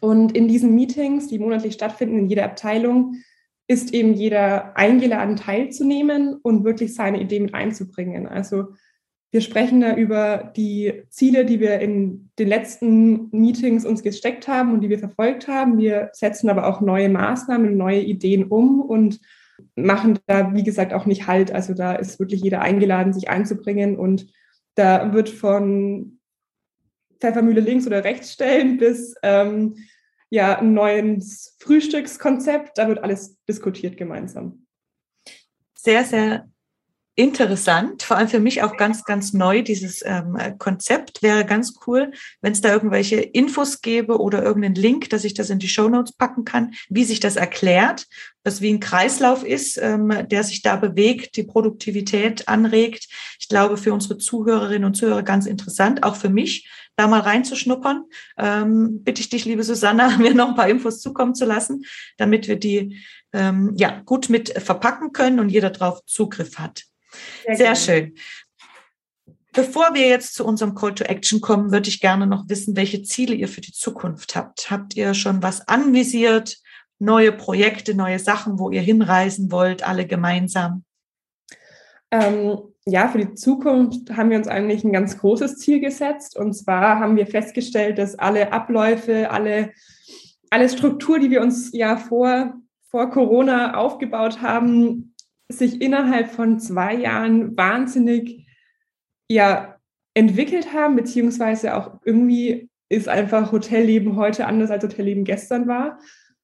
Und 0.00 0.36
in 0.36 0.48
diesen 0.48 0.74
Meetings, 0.74 1.28
die 1.28 1.38
monatlich 1.38 1.74
stattfinden 1.74 2.18
in 2.18 2.26
jeder 2.28 2.44
Abteilung, 2.44 3.16
ist 3.68 3.92
eben 3.94 4.14
jeder 4.14 4.76
eingeladen, 4.76 5.36
teilzunehmen 5.36 6.34
und 6.42 6.64
wirklich 6.64 6.94
seine 6.94 7.20
Idee 7.20 7.40
mit 7.40 7.54
einzubringen. 7.54 8.26
Also 8.26 8.74
wir 9.32 9.40
sprechen 9.40 9.80
da 9.80 9.94
über 9.94 10.52
die 10.56 11.04
Ziele, 11.08 11.44
die 11.44 11.60
wir 11.60 11.78
in 11.78 12.30
den 12.38 12.48
letzten 12.48 13.30
Meetings 13.30 13.84
uns 13.84 14.02
gesteckt 14.02 14.48
haben 14.48 14.72
und 14.72 14.80
die 14.80 14.88
wir 14.88 14.98
verfolgt 14.98 15.46
haben. 15.46 15.78
Wir 15.78 16.10
setzen 16.12 16.50
aber 16.50 16.66
auch 16.66 16.80
neue 16.80 17.08
Maßnahmen, 17.08 17.76
neue 17.76 18.00
Ideen 18.00 18.44
um 18.44 18.80
und 18.80 19.20
machen 19.76 20.18
da, 20.26 20.52
wie 20.54 20.64
gesagt, 20.64 20.92
auch 20.92 21.06
nicht 21.06 21.28
Halt. 21.28 21.52
Also 21.52 21.74
da 21.74 21.94
ist 21.94 22.18
wirklich 22.18 22.42
jeder 22.42 22.60
eingeladen, 22.60 23.12
sich 23.12 23.28
einzubringen 23.28 23.96
und 23.96 24.26
da 24.74 25.12
wird 25.12 25.28
von 25.28 26.18
Pfeffermühle 27.20 27.60
links 27.60 27.86
oder 27.86 28.02
rechts 28.02 28.32
stellen 28.32 28.78
bis 28.78 29.14
ähm, 29.22 29.76
ja, 30.28 30.58
ein 30.58 30.74
neues 30.74 31.56
Frühstückskonzept. 31.60 32.78
Da 32.78 32.88
wird 32.88 33.04
alles 33.04 33.36
diskutiert 33.48 33.96
gemeinsam. 33.96 34.66
Sehr, 35.74 36.04
sehr 36.04 36.49
interessant, 37.20 38.02
vor 38.02 38.16
allem 38.16 38.28
für 38.28 38.40
mich 38.40 38.62
auch 38.62 38.78
ganz, 38.78 39.04
ganz 39.04 39.34
neu, 39.34 39.62
dieses 39.62 40.02
ähm, 40.04 40.38
Konzept. 40.58 41.22
Wäre 41.22 41.44
ganz 41.44 41.74
cool, 41.86 42.12
wenn 42.40 42.52
es 42.52 42.62
da 42.62 42.72
irgendwelche 42.72 43.16
Infos 43.16 43.82
gäbe 43.82 44.18
oder 44.18 44.42
irgendeinen 44.42 44.74
Link, 44.74 45.10
dass 45.10 45.24
ich 45.24 45.34
das 45.34 45.50
in 45.50 45.58
die 45.58 45.68
Show 45.68 45.88
Notes 45.88 46.12
packen 46.12 46.44
kann, 46.44 46.72
wie 46.88 47.04
sich 47.04 47.20
das 47.20 47.36
erklärt, 47.36 48.06
was 48.42 48.62
wie 48.62 48.72
ein 48.72 48.80
Kreislauf 48.80 49.44
ist, 49.44 49.76
ähm, 49.76 50.26
der 50.30 50.44
sich 50.44 50.62
da 50.62 50.76
bewegt, 50.76 51.36
die 51.36 51.42
Produktivität 51.42 52.48
anregt. 52.48 53.06
Ich 53.38 53.48
glaube, 53.48 53.76
für 53.76 53.92
unsere 53.92 54.16
Zuhörerinnen 54.16 54.84
und 54.86 54.94
Zuhörer 54.94 55.22
ganz 55.22 55.44
interessant, 55.44 56.02
auch 56.02 56.16
für 56.16 56.30
mich, 56.30 56.68
da 57.00 57.06
mal 57.06 57.20
reinzuschnuppern. 57.20 58.04
Ähm, 58.38 59.02
bitte 59.02 59.20
ich 59.20 59.30
dich, 59.30 59.44
liebe 59.44 59.64
Susanna, 59.64 60.16
mir 60.18 60.34
noch 60.34 60.48
ein 60.48 60.54
paar 60.54 60.68
Infos 60.68 61.00
zukommen 61.00 61.34
zu 61.34 61.44
lassen, 61.44 61.84
damit 62.18 62.46
wir 62.46 62.56
die 62.56 63.00
ähm, 63.32 63.74
ja, 63.76 64.00
gut 64.04 64.28
mit 64.28 64.50
verpacken 64.50 65.12
können 65.12 65.40
und 65.40 65.48
jeder 65.48 65.70
drauf 65.70 66.04
Zugriff 66.04 66.58
hat. 66.58 66.84
Sehr, 67.46 67.56
Sehr 67.56 67.76
schön. 67.76 68.14
Bevor 69.52 69.94
wir 69.94 70.06
jetzt 70.06 70.34
zu 70.34 70.44
unserem 70.44 70.76
Call 70.76 70.94
to 70.94 71.04
Action 71.04 71.40
kommen, 71.40 71.72
würde 71.72 71.88
ich 71.88 72.00
gerne 72.00 72.26
noch 72.26 72.48
wissen, 72.48 72.76
welche 72.76 73.02
Ziele 73.02 73.34
ihr 73.34 73.48
für 73.48 73.60
die 73.60 73.72
Zukunft 73.72 74.36
habt. 74.36 74.70
Habt 74.70 74.94
ihr 74.94 75.14
schon 75.14 75.42
was 75.42 75.66
anvisiert? 75.66 76.58
Neue 77.00 77.32
Projekte, 77.32 77.94
neue 77.94 78.20
Sachen, 78.20 78.58
wo 78.58 78.70
ihr 78.70 78.82
hinreisen 78.82 79.50
wollt, 79.50 79.82
alle 79.82 80.06
gemeinsam? 80.06 80.84
Ähm, 82.12 82.58
ja, 82.86 83.08
für 83.08 83.18
die 83.18 83.34
Zukunft 83.34 84.16
haben 84.16 84.30
wir 84.30 84.38
uns 84.38 84.48
eigentlich 84.48 84.84
ein 84.84 84.92
ganz 84.92 85.18
großes 85.18 85.58
Ziel 85.58 85.80
gesetzt. 85.80 86.36
Und 86.36 86.54
zwar 86.54 86.98
haben 86.98 87.16
wir 87.16 87.26
festgestellt, 87.26 87.98
dass 87.98 88.18
alle 88.18 88.52
Abläufe, 88.52 89.30
alle, 89.30 89.72
alle 90.50 90.68
Struktur, 90.68 91.18
die 91.18 91.30
wir 91.30 91.42
uns 91.42 91.72
ja 91.72 91.96
vor, 91.96 92.54
vor 92.88 93.10
Corona 93.10 93.74
aufgebaut 93.74 94.40
haben, 94.40 95.14
sich 95.48 95.80
innerhalb 95.80 96.30
von 96.30 96.58
zwei 96.58 96.94
Jahren 96.94 97.56
wahnsinnig 97.56 98.46
ja, 99.28 99.76
entwickelt 100.14 100.72
haben, 100.72 100.96
beziehungsweise 100.96 101.76
auch 101.76 102.00
irgendwie 102.04 102.68
ist 102.88 103.08
einfach 103.08 103.52
Hotelleben 103.52 104.16
heute 104.16 104.46
anders 104.46 104.70
als 104.70 104.82
Hotelleben 104.82 105.24
gestern 105.24 105.68
war. 105.68 105.98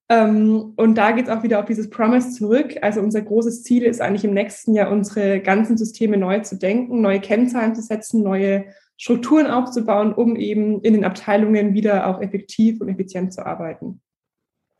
Ähm, 0.08 0.72
und 0.76 0.94
da 0.94 1.10
geht 1.10 1.26
es 1.26 1.32
auch 1.32 1.42
wieder 1.42 1.58
auf 1.58 1.64
dieses 1.66 1.90
Promise 1.90 2.30
zurück. 2.30 2.76
Also 2.82 3.00
unser 3.00 3.22
großes 3.22 3.64
Ziel 3.64 3.82
ist 3.82 4.00
eigentlich 4.00 4.24
im 4.24 4.34
nächsten 4.34 4.74
Jahr 4.74 4.90
unsere 4.90 5.40
ganzen 5.40 5.76
Systeme 5.76 6.16
neu 6.16 6.40
zu 6.40 6.56
denken, 6.56 7.00
neue 7.00 7.20
Kennzahlen 7.20 7.74
zu 7.74 7.82
setzen, 7.82 8.22
neue 8.22 8.66
Strukturen 8.96 9.46
aufzubauen, 9.46 10.14
um 10.14 10.36
eben 10.36 10.80
in 10.82 10.94
den 10.94 11.04
Abteilungen 11.04 11.74
wieder 11.74 12.06
auch 12.06 12.20
effektiv 12.20 12.80
und 12.80 12.88
effizient 12.88 13.34
zu 13.34 13.44
arbeiten. 13.44 14.00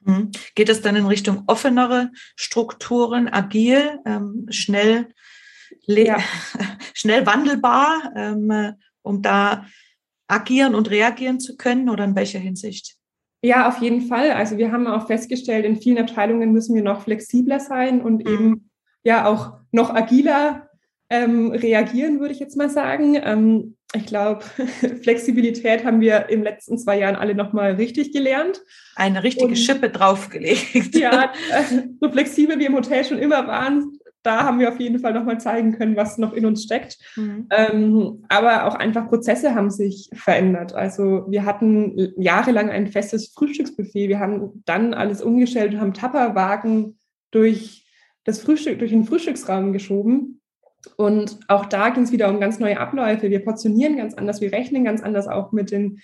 Mhm. 0.01 0.31
Geht 0.55 0.69
es 0.69 0.81
dann 0.81 0.97
in 0.97 1.07
Richtung 1.07 1.43
offenere 1.49 2.11
Strukturen, 2.37 3.29
agil, 3.29 3.99
ähm, 4.07 4.47
schnell, 4.51 5.09
ja. 5.87 6.19
schnell 6.95 7.27
wandelbar, 7.27 8.12
ähm, 8.15 8.75
um 9.03 9.23
da 9.23 9.67
agieren 10.29 10.75
und 10.75 10.91
reagieren 10.91 11.41
zu 11.41 11.57
können 11.57 11.91
oder 11.91 12.05
in 12.05 12.15
welcher 12.15 12.39
Hinsicht? 12.39 12.96
Ja, 13.47 13.69
auf 13.69 13.79
jeden 13.79 14.03
Fall. 14.03 14.33
Also 14.33 14.59
wir 14.59 14.73
haben 14.73 14.89
auch 14.89 15.07
festgestellt, 15.07 15.65
in 15.65 15.77
vielen 15.77 15.99
Abteilungen 15.99 16.51
müssen 16.51 16.75
wir 16.75 16.83
noch 16.83 17.03
flexibler 17.03 17.61
sein 17.61 18.01
und 18.01 18.25
mhm. 18.25 18.33
eben 18.33 18.71
ja 19.05 19.25
auch 19.25 19.53
noch 19.71 19.95
agiler 19.95 20.69
ähm, 21.11 21.53
reagieren, 21.53 22.19
würde 22.19 22.35
ich 22.35 22.41
jetzt 22.41 22.57
mal 22.57 22.69
sagen. 22.69 23.17
Ähm, 23.23 23.77
ich 23.95 24.05
glaube, 24.07 24.43
Flexibilität 25.03 25.85
haben 25.85 26.01
wir 26.01 26.29
in 26.29 26.41
den 26.41 26.43
letzten 26.43 26.77
zwei 26.77 26.99
Jahren 26.99 27.15
alle 27.15 27.37
nochmal 27.37 27.75
richtig 27.75 28.13
gelernt. 28.13 28.61
Eine 28.97 29.23
richtige 29.23 29.51
Und, 29.51 29.57
Schippe 29.57 29.91
draufgelegt. 29.91 30.97
Ja, 30.97 31.33
äh, 31.53 31.83
so 32.01 32.11
flexibel 32.11 32.59
wir 32.59 32.67
im 32.67 32.75
Hotel 32.75 33.05
schon 33.05 33.19
immer 33.19 33.47
waren, 33.47 33.97
da 34.27 34.45
haben 34.45 34.59
wir 34.59 34.69
auf 34.69 34.81
jeden 34.81 34.99
Fall 34.99 35.15
nochmal 35.15 35.41
zeigen 35.41 35.73
können, 35.73 35.97
was 35.97 36.19
noch 36.19 36.33
in 36.33 36.47
uns 36.47 36.65
steckt. 36.65 36.99
Mhm. 37.17 37.47
Ähm, 37.51 38.25
aber 38.29 38.67
auch 38.67 38.75
einfach 38.75 39.09
Prozesse 39.09 39.55
haben 39.55 39.71
sich 39.71 40.11
verändert. 40.12 40.75
Also 40.75 41.27
wir 41.29 41.45
hatten 41.45 42.12
jahrelang 42.17 42.69
ein 42.69 42.89
festes 42.89 43.29
Frühstücksbuffet. 43.29 44.09
Wir 44.09 44.19
haben 44.19 44.62
dann 44.65 44.95
alles 44.95 45.23
umgestellt 45.23 45.75
und 45.75 45.81
haben 45.81 45.95
Tapperwagen 45.95 46.99
durch 47.31 47.87
das 48.25 48.41
Frühstück, 48.41 48.81
durch 48.81 48.91
den 48.91 49.05
Frühstücksraum 49.05 49.73
geschoben. 49.73 50.41
Und 50.97 51.39
auch 51.47 51.67
da 51.67 51.91
ging 51.91 52.03
es 52.03 52.12
wieder 52.12 52.29
um 52.29 52.41
ganz 52.41 52.59
neue 52.59 52.81
Abläufe. 52.81 53.31
Wir 53.31 53.45
portionieren 53.45 53.97
ganz 53.97 54.15
anders, 54.15 54.41
wir 54.41 54.53
rechnen 54.53 54.85
ganz 54.85 55.03
anders 55.03 55.29
auch 55.29 55.53
mit 55.53 55.71
den, 55.71 56.01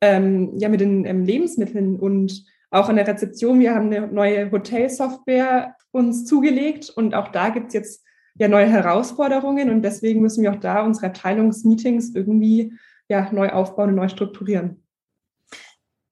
ähm, 0.00 0.52
ja, 0.56 0.68
mit 0.68 0.80
den 0.80 1.04
ähm, 1.04 1.24
Lebensmitteln 1.24 1.96
und 1.98 2.44
auch 2.70 2.88
an 2.88 2.96
der 2.96 3.06
Rezeption. 3.06 3.60
Wir 3.60 3.74
haben 3.74 3.92
eine 3.92 4.06
neue 4.08 4.50
Hotelsoftware 4.50 5.74
uns 5.92 6.24
zugelegt 6.24 6.90
und 6.90 7.14
auch 7.14 7.28
da 7.28 7.48
gibt 7.48 7.68
es 7.68 7.74
jetzt 7.74 8.04
ja 8.38 8.48
neue 8.48 8.68
Herausforderungen 8.68 9.70
und 9.70 9.82
deswegen 9.82 10.20
müssen 10.20 10.42
wir 10.42 10.52
auch 10.52 10.60
da 10.60 10.82
unsere 10.82 11.06
Abteilungsmeetings 11.06 12.14
irgendwie 12.14 12.74
ja, 13.08 13.30
neu 13.32 13.50
aufbauen 13.50 13.90
und 13.90 13.96
neu 13.96 14.08
strukturieren. 14.08 14.82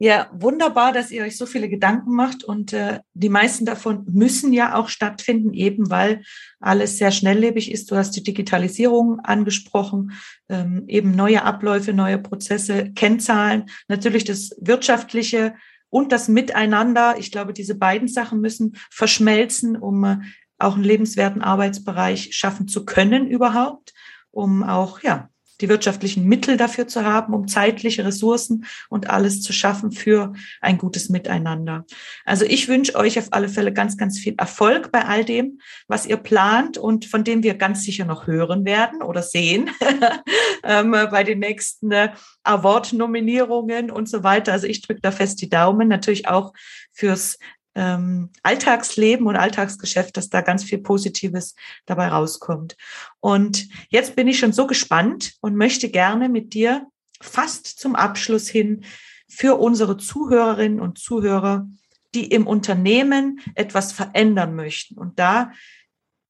Ja, 0.00 0.28
wunderbar, 0.34 0.92
dass 0.92 1.12
ihr 1.12 1.22
euch 1.22 1.36
so 1.36 1.46
viele 1.46 1.68
Gedanken 1.68 2.14
macht 2.14 2.42
und 2.42 2.72
äh, 2.72 2.98
die 3.14 3.28
meisten 3.28 3.64
davon 3.64 4.04
müssen 4.10 4.52
ja 4.52 4.74
auch 4.74 4.88
stattfinden, 4.88 5.54
eben 5.54 5.88
weil 5.88 6.22
alles 6.58 6.98
sehr 6.98 7.12
schnelllebig 7.12 7.70
ist. 7.70 7.90
Du 7.90 7.96
hast 7.96 8.10
die 8.10 8.24
Digitalisierung 8.24 9.20
angesprochen, 9.20 10.12
ähm, 10.48 10.84
eben 10.88 11.12
neue 11.12 11.44
Abläufe, 11.44 11.92
neue 11.92 12.18
Prozesse, 12.18 12.92
Kennzahlen, 12.92 13.66
natürlich 13.86 14.24
das 14.24 14.50
Wirtschaftliche 14.60 15.54
und 15.94 16.10
das 16.10 16.26
Miteinander. 16.26 17.14
Ich 17.18 17.30
glaube, 17.30 17.52
diese 17.52 17.76
beiden 17.76 18.08
Sachen 18.08 18.40
müssen 18.40 18.76
verschmelzen, 18.90 19.76
um 19.76 20.02
äh, 20.02 20.16
auch 20.58 20.74
einen 20.74 20.82
lebenswerten 20.82 21.40
Arbeitsbereich 21.40 22.34
schaffen 22.34 22.66
zu 22.66 22.84
können 22.84 23.28
überhaupt, 23.28 23.94
um 24.32 24.64
auch 24.64 25.02
ja 25.02 25.30
die 25.60 25.68
wirtschaftlichen 25.68 26.24
Mittel 26.26 26.56
dafür 26.56 26.88
zu 26.88 27.04
haben, 27.04 27.34
um 27.34 27.48
zeitliche 27.48 28.04
Ressourcen 28.04 28.66
und 28.88 29.10
alles 29.10 29.42
zu 29.42 29.52
schaffen 29.52 29.92
für 29.92 30.32
ein 30.60 30.78
gutes 30.78 31.08
Miteinander. 31.08 31.84
Also 32.24 32.44
ich 32.44 32.68
wünsche 32.68 32.94
euch 32.96 33.18
auf 33.18 33.28
alle 33.30 33.48
Fälle 33.48 33.72
ganz, 33.72 33.96
ganz 33.96 34.18
viel 34.18 34.34
Erfolg 34.36 34.90
bei 34.92 35.04
all 35.04 35.24
dem, 35.24 35.60
was 35.88 36.06
ihr 36.06 36.16
plant 36.16 36.78
und 36.78 37.04
von 37.04 37.24
dem 37.24 37.42
wir 37.42 37.54
ganz 37.54 37.82
sicher 37.82 38.04
noch 38.04 38.26
hören 38.26 38.64
werden 38.64 39.02
oder 39.02 39.22
sehen 39.22 39.70
ähm, 40.64 40.90
bei 40.90 41.24
den 41.24 41.38
nächsten 41.38 41.92
äh, 41.92 42.12
Award-Nominierungen 42.42 43.90
und 43.90 44.08
so 44.08 44.22
weiter. 44.22 44.52
Also 44.52 44.66
ich 44.66 44.82
drücke 44.82 45.00
da 45.00 45.10
fest 45.10 45.40
die 45.40 45.48
Daumen, 45.48 45.88
natürlich 45.88 46.28
auch 46.28 46.52
fürs 46.92 47.38
ähm, 47.74 48.30
Alltagsleben 48.42 49.26
und 49.26 49.36
Alltagsgeschäft, 49.36 50.16
dass 50.16 50.28
da 50.28 50.40
ganz 50.40 50.64
viel 50.64 50.78
Positives 50.78 51.54
dabei 51.86 52.08
rauskommt. 52.08 52.76
Und 53.20 53.68
jetzt 53.88 54.16
bin 54.16 54.28
ich 54.28 54.38
schon 54.38 54.52
so 54.52 54.66
gespannt 54.66 55.34
und 55.40 55.56
möchte 55.56 55.88
gerne 55.88 56.28
mit 56.28 56.54
dir 56.54 56.86
fast 57.20 57.66
zum 57.66 57.94
Abschluss 57.94 58.48
hin 58.48 58.84
für 59.28 59.56
unsere 59.58 59.96
Zuhörerinnen 59.96 60.80
und 60.80 60.98
Zuhörer, 60.98 61.68
die 62.14 62.26
im 62.26 62.46
Unternehmen 62.46 63.40
etwas 63.54 63.92
verändern 63.92 64.54
möchten. 64.54 64.96
Und 64.96 65.18
da 65.18 65.52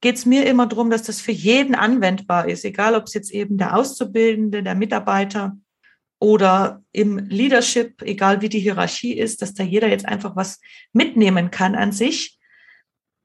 geht 0.01 0.17
es 0.17 0.27
mir 0.27 0.47
immer 0.47 0.67
darum, 0.67 0.91
dass 0.91 1.03
das 1.03 1.21
für 1.21 1.33
jeden 1.33 1.75
anwendbar 1.75 2.49
ist, 2.49 2.65
egal 2.65 2.95
ob 2.95 3.05
es 3.05 3.15
jetzt 3.15 3.33
eben 3.33 3.59
der 3.59 3.77
Auszubildende, 3.77 4.63
der 4.63 4.75
Mitarbeiter 4.75 5.57
oder 6.25 6.83
im 6.93 7.19
Leadership, 7.19 8.01
egal 8.01 8.41
wie 8.41 8.49
die 8.49 8.59
Hierarchie 8.59 9.13
ist, 9.13 9.43
dass 9.43 9.53
da 9.53 9.63
jeder 9.63 9.89
jetzt 9.89 10.07
einfach 10.07 10.35
was 10.37 10.59
mitnehmen 10.95 11.51
kann 11.51 11.75
an 11.75 11.93
sich 11.93 12.39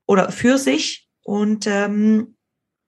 oder 0.06 0.34
für 0.34 0.58
sich. 0.58 1.08
Und 1.24 1.66
ähm, 1.66 2.36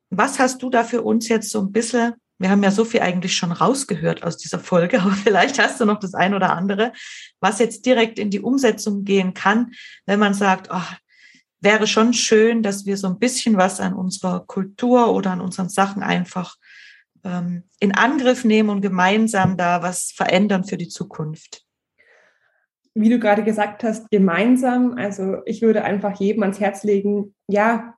was 0.10 0.38
hast 0.38 0.62
du 0.63 0.69
da 0.69 0.84
für 0.84 1.02
uns 1.02 1.30
jetzt 1.30 1.50
so 1.50 1.62
ein 1.62 1.71
bisschen? 1.71 2.15
Wir 2.39 2.50
haben 2.50 2.62
ja 2.62 2.71
so 2.71 2.84
viel 2.84 3.00
eigentlich 3.00 3.38
schon 3.38 3.54
rausgehört 3.54 4.24
aus 4.24 4.36
dieser 4.36 4.60
Folge, 4.60 5.00
aber 5.02 5.13
vielleicht 5.13 5.58
hast 5.60 5.80
du 5.80 5.86
noch 5.86 6.00
das 6.02 6.13
ein 6.13 6.34
oder 6.34 6.58
andere, 6.58 6.91
was 7.39 7.60
jetzt 7.60 7.86
direkt 7.86 8.19
in 8.19 8.30
die 8.30 8.41
Umsetzung 8.41 9.06
gehen 9.06 9.34
kann, 9.34 9.71
wenn 10.06 10.19
man 10.19 10.34
sagt, 10.34 10.67
oh, 10.74 10.93
wäre 11.62 11.88
schon 11.88 12.13
schön, 12.13 12.63
dass 12.63 12.86
wir 12.86 12.97
so 12.97 13.08
ein 13.08 13.17
bisschen 13.17 13.56
was 13.56 13.80
an 13.80 13.93
unserer 13.93 14.41
Kultur 14.45 15.13
oder 15.13 15.32
an 15.32 15.39
unseren 15.39 15.69
Sachen 15.69 16.04
einfach 16.04 16.58
ähm, 17.24 17.64
in 17.80 17.94
Angriff 17.94 18.46
nehmen 18.46 18.70
und 18.70 18.82
gemeinsam 18.82 19.58
da 19.58 19.82
was 19.82 20.12
verändern 20.12 20.64
für 20.64 20.78
die 20.78 20.88
Zukunft? 20.88 21.66
Wie 22.94 23.10
du 23.10 23.20
gerade 23.20 23.44
gesagt 23.44 23.84
hast, 23.84 24.10
gemeinsam. 24.10 24.96
Also 24.98 25.38
ich 25.46 25.62
würde 25.62 25.84
einfach 25.84 26.20
jedem 26.20 26.44
ans 26.44 26.60
Herz 26.60 26.84
legen, 26.84 27.34
ja, 27.48 27.96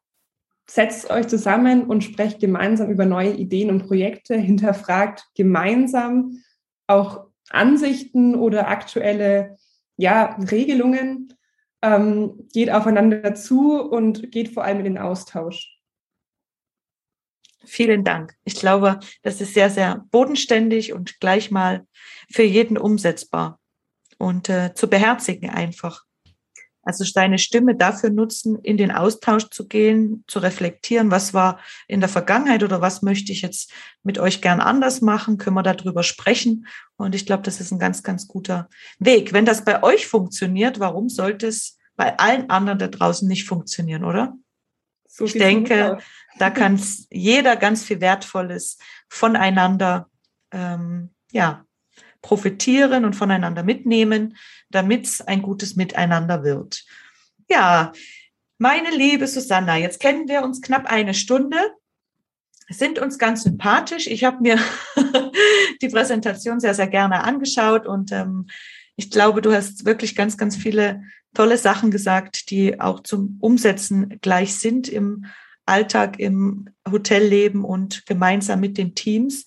setzt 0.67 1.09
euch 1.09 1.27
zusammen 1.27 1.83
und 1.85 2.03
sprecht 2.03 2.39
gemeinsam 2.39 2.89
über 2.89 3.05
neue 3.05 3.33
Ideen 3.33 3.69
und 3.69 3.85
Projekte, 3.85 4.35
hinterfragt 4.35 5.25
gemeinsam 5.35 6.41
auch 6.87 7.27
Ansichten 7.49 8.35
oder 8.35 8.67
aktuelle 8.67 9.57
ja, 9.97 10.37
Regelungen 10.51 11.33
ähm, 11.81 12.47
geht 12.53 12.71
aufeinander 12.71 13.35
zu 13.35 13.81
und 13.81 14.31
geht 14.31 14.49
vor 14.53 14.63
allem 14.63 14.79
in 14.79 14.85
den 14.85 14.97
Austausch. 14.97 15.72
Vielen 17.65 18.03
Dank. 18.03 18.35
Ich 18.43 18.55
glaube, 18.55 18.99
das 19.21 19.39
ist 19.41 19.53
sehr, 19.53 19.69
sehr 19.69 20.05
bodenständig 20.11 20.93
und 20.93 21.19
gleich 21.19 21.49
mal 21.51 21.85
für 22.31 22.43
jeden 22.43 22.77
umsetzbar 22.77 23.59
und 24.17 24.49
äh, 24.49 24.73
zu 24.73 24.89
beherzigen 24.89 25.49
einfach. 25.49 26.03
Also 26.85 27.05
deine 27.13 27.39
Stimme 27.39 27.75
dafür 27.75 28.09
nutzen, 28.09 28.59
in 28.61 28.75
den 28.75 28.91
Austausch 28.91 29.49
zu 29.49 29.67
gehen, 29.67 30.25
zu 30.27 30.39
reflektieren, 30.39 31.11
was 31.11 31.33
war 31.33 31.59
in 31.87 32.01
der 32.01 32.09
Vergangenheit 32.09 32.61
oder 32.61 32.81
was 32.81 33.01
möchte 33.01 33.31
ich 33.31 33.41
jetzt 33.41 33.71
mit 34.03 34.19
euch 34.19 34.41
gern 34.41 34.59
anders 34.59 34.99
machen, 34.99 35.37
können 35.37 35.55
wir 35.55 35.63
darüber 35.63 36.03
sprechen. 36.03 36.67
Und 36.97 37.15
ich 37.15 37.25
glaube, 37.25 37.43
das 37.43 37.61
ist 37.61 37.71
ein 37.71 37.79
ganz, 37.79 38.03
ganz 38.03 38.27
guter 38.27 38.69
Weg. 38.99 39.31
Wenn 39.31 39.45
das 39.45 39.63
bei 39.63 39.81
euch 39.81 40.07
funktioniert, 40.07 40.81
warum 40.81 41.07
sollte 41.07 41.47
es 41.47 41.77
bei 41.95 42.19
allen 42.19 42.49
anderen 42.49 42.79
da 42.79 42.87
draußen 42.87 43.27
nicht 43.29 43.47
funktionieren, 43.47 44.03
oder? 44.03 44.33
So 45.15 45.25
ich 45.25 45.33
denke, 45.33 45.99
da 46.39 46.49
kann 46.49 46.81
jeder 47.11 47.55
ganz 47.55 47.83
viel 47.83 48.01
Wertvolles 48.01 48.79
voneinander 49.07 50.09
ähm, 50.51 51.11
ja, 51.31 51.65
profitieren 52.23 53.05
und 53.05 53.15
voneinander 53.15 53.61
mitnehmen, 53.61 54.35
damit 54.69 55.05
es 55.05 55.21
ein 55.21 55.43
gutes 55.43 55.75
Miteinander 55.75 56.43
wird. 56.43 56.83
Ja, 57.47 57.91
meine 58.57 58.89
liebe 58.89 59.27
Susanna, 59.27 59.77
jetzt 59.77 59.99
kennen 59.99 60.27
wir 60.27 60.41
uns 60.41 60.63
knapp 60.63 60.87
eine 60.87 61.13
Stunde, 61.13 61.57
sind 62.69 62.97
uns 62.97 63.19
ganz 63.19 63.43
sympathisch. 63.43 64.07
Ich 64.07 64.23
habe 64.23 64.37
mir 64.41 64.57
die 65.81 65.89
Präsentation 65.89 66.59
sehr, 66.59 66.73
sehr 66.73 66.87
gerne 66.87 67.23
angeschaut 67.23 67.85
und 67.85 68.11
ähm, 68.11 68.47
ich 68.95 69.09
glaube, 69.09 69.41
du 69.41 69.53
hast 69.53 69.85
wirklich 69.85 70.15
ganz, 70.15 70.37
ganz 70.37 70.55
viele 70.55 71.03
tolle 71.33 71.57
Sachen 71.57 71.91
gesagt, 71.91 72.49
die 72.51 72.79
auch 72.79 73.01
zum 73.01 73.37
Umsetzen 73.39 74.19
gleich 74.21 74.55
sind 74.55 74.87
im 74.87 75.25
Alltag, 75.65 76.19
im 76.19 76.69
Hotelleben 76.89 77.63
und 77.63 78.05
gemeinsam 78.05 78.59
mit 78.59 78.77
den 78.77 78.95
Teams. 78.95 79.45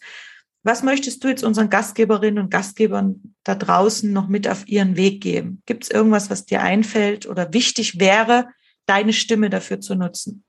Was 0.62 0.82
möchtest 0.82 1.22
du 1.22 1.28
jetzt 1.28 1.44
unseren 1.44 1.70
Gastgeberinnen 1.70 2.42
und 2.42 2.50
Gastgebern 2.50 3.34
da 3.44 3.54
draußen 3.54 4.12
noch 4.12 4.26
mit 4.26 4.48
auf 4.48 4.66
ihren 4.66 4.96
Weg 4.96 5.22
geben? 5.22 5.62
Gibt 5.66 5.84
es 5.84 5.90
irgendwas, 5.90 6.28
was 6.28 6.44
dir 6.44 6.62
einfällt 6.62 7.26
oder 7.26 7.52
wichtig 7.52 8.00
wäre, 8.00 8.48
deine 8.86 9.12
Stimme 9.12 9.48
dafür 9.48 9.80
zu 9.80 9.94
nutzen? 9.94 10.42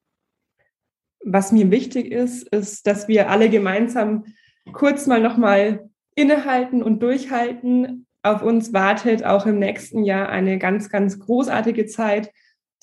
Was 1.23 1.51
mir 1.51 1.69
wichtig 1.69 2.11
ist, 2.11 2.47
ist, 2.47 2.87
dass 2.87 3.07
wir 3.07 3.29
alle 3.29 3.49
gemeinsam 3.49 4.25
kurz 4.73 5.05
mal 5.05 5.21
nochmal 5.21 5.89
innehalten 6.15 6.81
und 6.81 6.99
durchhalten. 7.03 8.06
Auf 8.27 8.41
uns 8.41 8.73
wartet 8.73 9.23
auch 9.23 9.45
im 9.45 9.57
nächsten 9.57 10.03
Jahr 10.03 10.27
eine 10.27 10.57
ganz, 10.57 10.89
ganz 10.89 11.17
großartige 11.17 11.85
Zeit. 11.85 12.33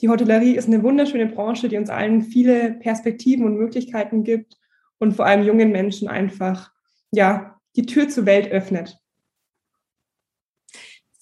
Die 0.00 0.08
Hotellerie 0.08 0.56
ist 0.56 0.68
eine 0.68 0.82
wunderschöne 0.82 1.26
Branche, 1.26 1.68
die 1.68 1.76
uns 1.76 1.90
allen 1.90 2.22
viele 2.22 2.72
Perspektiven 2.72 3.44
und 3.44 3.56
Möglichkeiten 3.56 4.24
gibt 4.24 4.56
und 4.98 5.14
vor 5.14 5.26
allem 5.26 5.44
jungen 5.44 5.70
Menschen 5.70 6.08
einfach 6.08 6.72
ja, 7.10 7.60
die 7.76 7.84
Tür 7.84 8.08
zur 8.08 8.24
Welt 8.24 8.50
öffnet. 8.50 8.98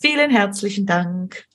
Vielen 0.01 0.31
herzlichen 0.31 0.87
Dank. 0.87 1.47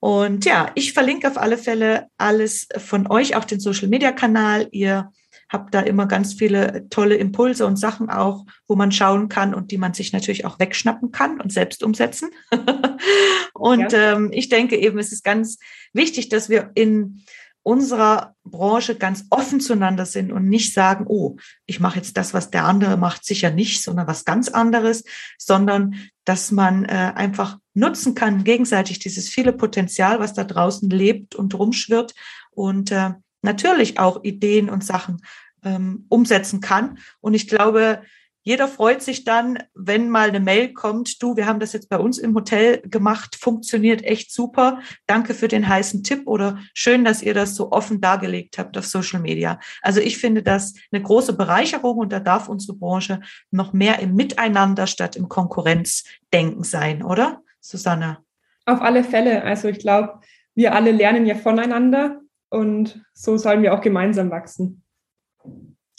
Und 0.00 0.46
ja, 0.46 0.70
ich 0.74 0.94
verlinke 0.94 1.28
auf 1.28 1.36
alle 1.36 1.58
Fälle 1.58 2.06
alles 2.16 2.68
von 2.78 3.10
euch, 3.10 3.36
auch 3.36 3.44
den 3.44 3.60
Social 3.60 3.88
Media 3.88 4.12
Kanal. 4.12 4.68
Ihr 4.70 5.12
habt 5.48 5.74
da 5.74 5.80
immer 5.80 6.06
ganz 6.06 6.34
viele 6.34 6.88
tolle 6.90 7.16
Impulse 7.16 7.66
und 7.66 7.76
Sachen 7.76 8.10
auch, 8.10 8.44
wo 8.66 8.76
man 8.76 8.92
schauen 8.92 9.28
kann 9.28 9.54
und 9.54 9.70
die 9.70 9.78
man 9.78 9.94
sich 9.94 10.12
natürlich 10.12 10.44
auch 10.44 10.58
wegschnappen 10.58 11.10
kann 11.10 11.40
und 11.40 11.52
selbst 11.52 11.82
umsetzen. 11.82 12.30
und 13.54 13.92
ja. 13.92 14.14
ähm, 14.14 14.30
ich 14.32 14.48
denke 14.48 14.76
eben, 14.76 14.98
es 14.98 15.12
ist 15.12 15.24
ganz 15.24 15.58
wichtig, 15.92 16.28
dass 16.28 16.48
wir 16.48 16.70
in 16.74 17.24
unserer 17.68 18.34
Branche 18.44 18.94
ganz 18.94 19.26
offen 19.28 19.60
zueinander 19.60 20.06
sind 20.06 20.32
und 20.32 20.48
nicht 20.48 20.72
sagen, 20.72 21.04
oh, 21.06 21.36
ich 21.66 21.80
mache 21.80 21.96
jetzt 21.96 22.16
das, 22.16 22.32
was 22.32 22.50
der 22.50 22.64
andere 22.64 22.96
macht, 22.96 23.26
sicher 23.26 23.50
nicht, 23.50 23.82
sondern 23.82 24.06
was 24.06 24.24
ganz 24.24 24.48
anderes, 24.48 25.04
sondern 25.36 25.94
dass 26.24 26.50
man 26.50 26.86
äh, 26.86 27.12
einfach 27.14 27.58
nutzen 27.74 28.14
kann, 28.14 28.44
gegenseitig 28.44 29.00
dieses 29.00 29.28
viele 29.28 29.52
Potenzial, 29.52 30.18
was 30.18 30.32
da 30.32 30.44
draußen 30.44 30.88
lebt 30.88 31.34
und 31.34 31.54
rumschwirrt 31.54 32.14
und 32.52 32.90
äh, 32.90 33.10
natürlich 33.42 33.98
auch 33.98 34.24
Ideen 34.24 34.68
und 34.70 34.84
Sachen 34.84 35.22
ähm, 35.64 36.06
umsetzen 36.08 36.60
kann. 36.60 36.98
Und 37.20 37.34
ich 37.34 37.48
glaube, 37.48 38.02
jeder 38.48 38.66
freut 38.66 39.02
sich 39.02 39.24
dann, 39.24 39.58
wenn 39.74 40.08
mal 40.08 40.28
eine 40.28 40.40
Mail 40.40 40.72
kommt, 40.72 41.22
du, 41.22 41.36
wir 41.36 41.44
haben 41.44 41.60
das 41.60 41.74
jetzt 41.74 41.90
bei 41.90 41.98
uns 41.98 42.16
im 42.16 42.34
Hotel 42.34 42.80
gemacht, 42.80 43.36
funktioniert 43.36 44.02
echt 44.04 44.32
super. 44.32 44.80
Danke 45.06 45.34
für 45.34 45.48
den 45.48 45.68
heißen 45.68 46.02
Tipp 46.02 46.22
oder 46.26 46.58
schön, 46.72 47.04
dass 47.04 47.22
ihr 47.22 47.34
das 47.34 47.54
so 47.54 47.72
offen 47.72 48.00
dargelegt 48.00 48.56
habt 48.56 48.78
auf 48.78 48.86
Social 48.86 49.20
Media. 49.20 49.60
Also 49.82 50.00
ich 50.00 50.16
finde 50.16 50.42
das 50.42 50.72
eine 50.90 51.02
große 51.02 51.34
Bereicherung 51.34 51.98
und 51.98 52.10
da 52.10 52.20
darf 52.20 52.48
unsere 52.48 52.74
Branche 52.78 53.20
noch 53.50 53.74
mehr 53.74 53.98
im 53.98 54.14
Miteinander 54.14 54.86
statt 54.86 55.14
im 55.14 55.28
Konkurrenzdenken 55.28 56.64
sein, 56.64 57.02
oder? 57.02 57.42
Susanne? 57.60 58.18
Auf 58.64 58.80
alle 58.80 59.04
Fälle. 59.04 59.42
Also 59.44 59.68
ich 59.68 59.78
glaube, 59.78 60.20
wir 60.54 60.74
alle 60.74 60.92
lernen 60.92 61.26
ja 61.26 61.34
voneinander 61.34 62.22
und 62.50 63.02
so 63.12 63.36
sollen 63.36 63.62
wir 63.62 63.74
auch 63.74 63.80
gemeinsam 63.80 64.30
wachsen. 64.30 64.82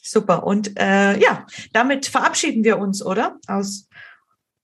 Super. 0.01 0.45
Und 0.45 0.79
äh, 0.79 1.19
ja, 1.19 1.45
damit 1.73 2.05
verabschieden 2.05 2.63
wir 2.63 2.79
uns, 2.79 3.05
oder? 3.05 3.37
Aus 3.47 3.87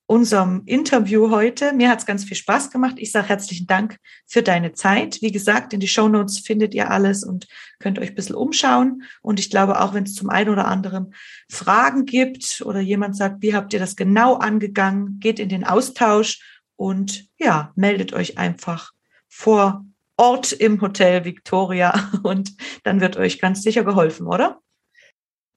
unserem 0.07 0.61
Interview 0.65 1.31
heute. 1.31 1.73
Mir 1.73 1.89
hat 1.89 1.99
es 1.99 2.05
ganz 2.05 2.23
viel 2.23 2.37
Spaß 2.37 2.69
gemacht. 2.69 2.95
Ich 2.97 3.11
sage 3.11 3.29
herzlichen 3.29 3.65
Dank 3.65 3.97
für 4.27 4.43
deine 4.43 4.73
Zeit. 4.73 5.21
Wie 5.21 5.31
gesagt, 5.31 5.73
in 5.73 5.79
die 5.79 5.87
Show 5.87 6.07
Notes 6.07 6.39
findet 6.39 6.75
ihr 6.75 6.91
alles 6.91 7.23
und 7.23 7.47
könnt 7.79 7.97
euch 7.97 8.09
ein 8.09 8.15
bisschen 8.15 8.35
umschauen. 8.35 9.03
Und 9.21 9.39
ich 9.39 9.49
glaube, 9.49 9.81
auch 9.81 9.93
wenn 9.93 10.03
es 10.03 10.13
zum 10.13 10.29
einen 10.29 10.49
oder 10.49 10.67
anderen 10.67 11.13
Fragen 11.49 12.05
gibt 12.05 12.61
oder 12.63 12.79
jemand 12.79 13.15
sagt, 13.15 13.41
wie 13.41 13.55
habt 13.55 13.73
ihr 13.73 13.79
das 13.79 13.95
genau 13.95 14.35
angegangen, 14.35 15.19
geht 15.19 15.39
in 15.39 15.49
den 15.49 15.63
Austausch 15.63 16.39
und 16.75 17.27
ja, 17.37 17.71
meldet 17.75 18.13
euch 18.13 18.37
einfach 18.37 18.91
vor 19.27 19.85
Ort 20.17 20.51
im 20.51 20.81
Hotel 20.81 21.25
Victoria 21.25 22.11
und 22.23 22.55
dann 22.83 23.01
wird 23.01 23.17
euch 23.17 23.39
ganz 23.39 23.61
sicher 23.61 23.83
geholfen, 23.83 24.27
oder? 24.27 24.59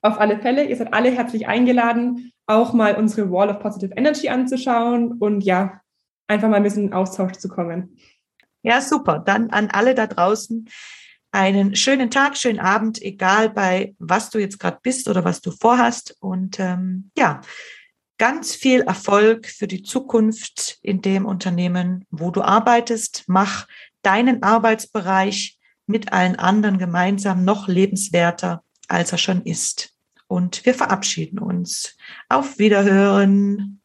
Auf 0.03 0.19
alle 0.19 0.39
Fälle, 0.39 0.65
ihr 0.65 0.77
seid 0.77 0.95
alle 0.95 1.11
herzlich 1.11 1.49
eingeladen, 1.49 2.33
auch 2.47 2.73
mal 2.73 2.95
unsere 2.95 3.31
Wall 3.31 3.51
of 3.51 3.61
Positive 3.61 3.95
Energy 3.97 4.29
anzuschauen 4.29 5.13
und 5.13 5.43
ja, 5.43 5.81
einfach 6.29 6.49
mal 6.49 6.57
ein 6.57 6.63
bisschen 6.63 6.85
in 6.85 6.93
Austausch 6.93 7.33
zu 7.33 7.49
kommen. 7.49 7.99
Ja, 8.63 8.81
super. 8.81 9.19
Dann 9.19 9.51
an 9.51 9.71
alle 9.71 9.95
da 9.95 10.07
draußen 10.07 10.69
einen 11.31 11.77
schönen 11.77 12.11
Tag, 12.11 12.37
schönen 12.37 12.61
Abend, 12.61 13.03
egal 13.03 13.51
bei 13.51 13.95
was 13.99 14.31
du 14.31 14.39
jetzt 14.39 14.59
gerade 14.59 14.79
bist 14.83 15.09
oder 15.09 15.25
was 15.25 15.41
du 15.41 15.51
vorhast. 15.51 16.17
Und 16.21 16.59
ähm, 16.59 17.11
ja, 17.17 17.41
ganz 18.19 18.55
viel 18.55 18.81
Erfolg 18.81 19.47
für 19.47 19.67
die 19.67 19.83
Zukunft 19.83 20.79
in 20.83 21.03
dem 21.03 21.27
Unternehmen, 21.27 22.07
wo 22.11 22.31
du 22.31 22.43
arbeitest. 22.43 23.25
Mach 23.27 23.67
deinen 24.03 24.43
Arbeitsbereich 24.43 25.59
mit 25.87 26.13
allen 26.13 26.37
anderen 26.37 26.79
gemeinsam 26.79 27.45
noch 27.45 27.69
lebenswerter 27.69 28.63
als 28.89 29.13
er 29.13 29.19
schon 29.19 29.43
ist. 29.43 29.91
Und 30.27 30.65
wir 30.67 30.75
verabschieden 30.75 31.39
uns. 31.39 31.97
Auf 32.29 32.59
Wiederhören. 32.59 33.81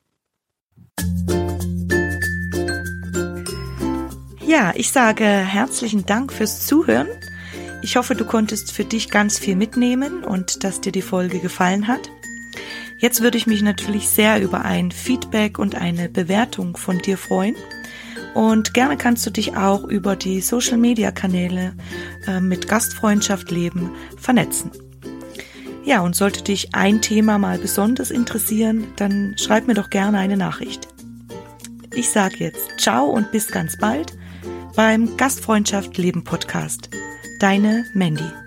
Ja, 4.45 4.73
ich 4.76 4.91
sage 4.91 5.26
herzlichen 5.26 6.06
Dank 6.06 6.34
fürs 6.34 6.65
Zuhören. 6.65 7.08
Ich 7.82 7.97
hoffe, 7.97 8.15
du 8.15 8.26
konntest 8.26 8.71
für 8.71 8.86
dich 8.86 9.10
ganz 9.10 9.38
viel 9.38 9.56
mitnehmen 9.56 10.23
und 10.23 10.63
dass 10.63 10.82
dir 10.82 10.91
die 10.91 11.02
Folge 11.02 11.39
gefallen 11.39 11.88
hat. 11.88 12.10
Jetzt 12.99 13.21
würde 13.21 13.38
ich 13.38 13.47
mich 13.47 13.62
natürlich 13.62 14.08
sehr 14.08 14.41
über 14.41 14.63
ein 14.63 14.91
Feedback 14.91 15.60
und 15.60 15.76
eine 15.76 16.08
Bewertung 16.08 16.78
von 16.78 16.99
dir 16.99 17.17
freuen. 17.17 17.56
Und 18.34 18.74
gerne 18.74 18.98
kannst 18.98 19.26
du 19.26 19.30
dich 19.30 19.56
auch 19.56 19.84
über 19.84 20.15
die 20.15 20.41
Social-Media-Kanäle 20.41 21.74
äh, 22.28 22.39
mit 22.39 22.67
Gastfreundschaft 22.67 23.52
leben 23.52 23.91
vernetzen. 24.17 24.72
Ja, 25.86 26.02
und 26.02 26.15
sollte 26.15 26.43
dich 26.43 26.74
ein 26.74 27.02
Thema 27.02 27.38
mal 27.38 27.58
besonders 27.58 28.10
interessieren, 28.10 28.88
dann 28.96 29.36
schreib 29.38 29.67
mir 29.67 29.74
doch 29.74 29.89
gerne 29.89 30.17
eine 30.17 30.38
Nachricht. 30.38 30.88
Ich 31.93 32.10
sage 32.10 32.38
jetzt 32.39 32.80
ciao 32.80 33.06
und 33.06 33.32
bis 33.32 33.48
ganz 33.48 33.78
bald 33.78 34.13
beim 34.76 35.17
Gastfreundschaft 35.17 35.98
Leben 35.98 36.24
Podcast. 36.24 36.89
Deine 37.39 37.86
Mandy. 37.93 38.42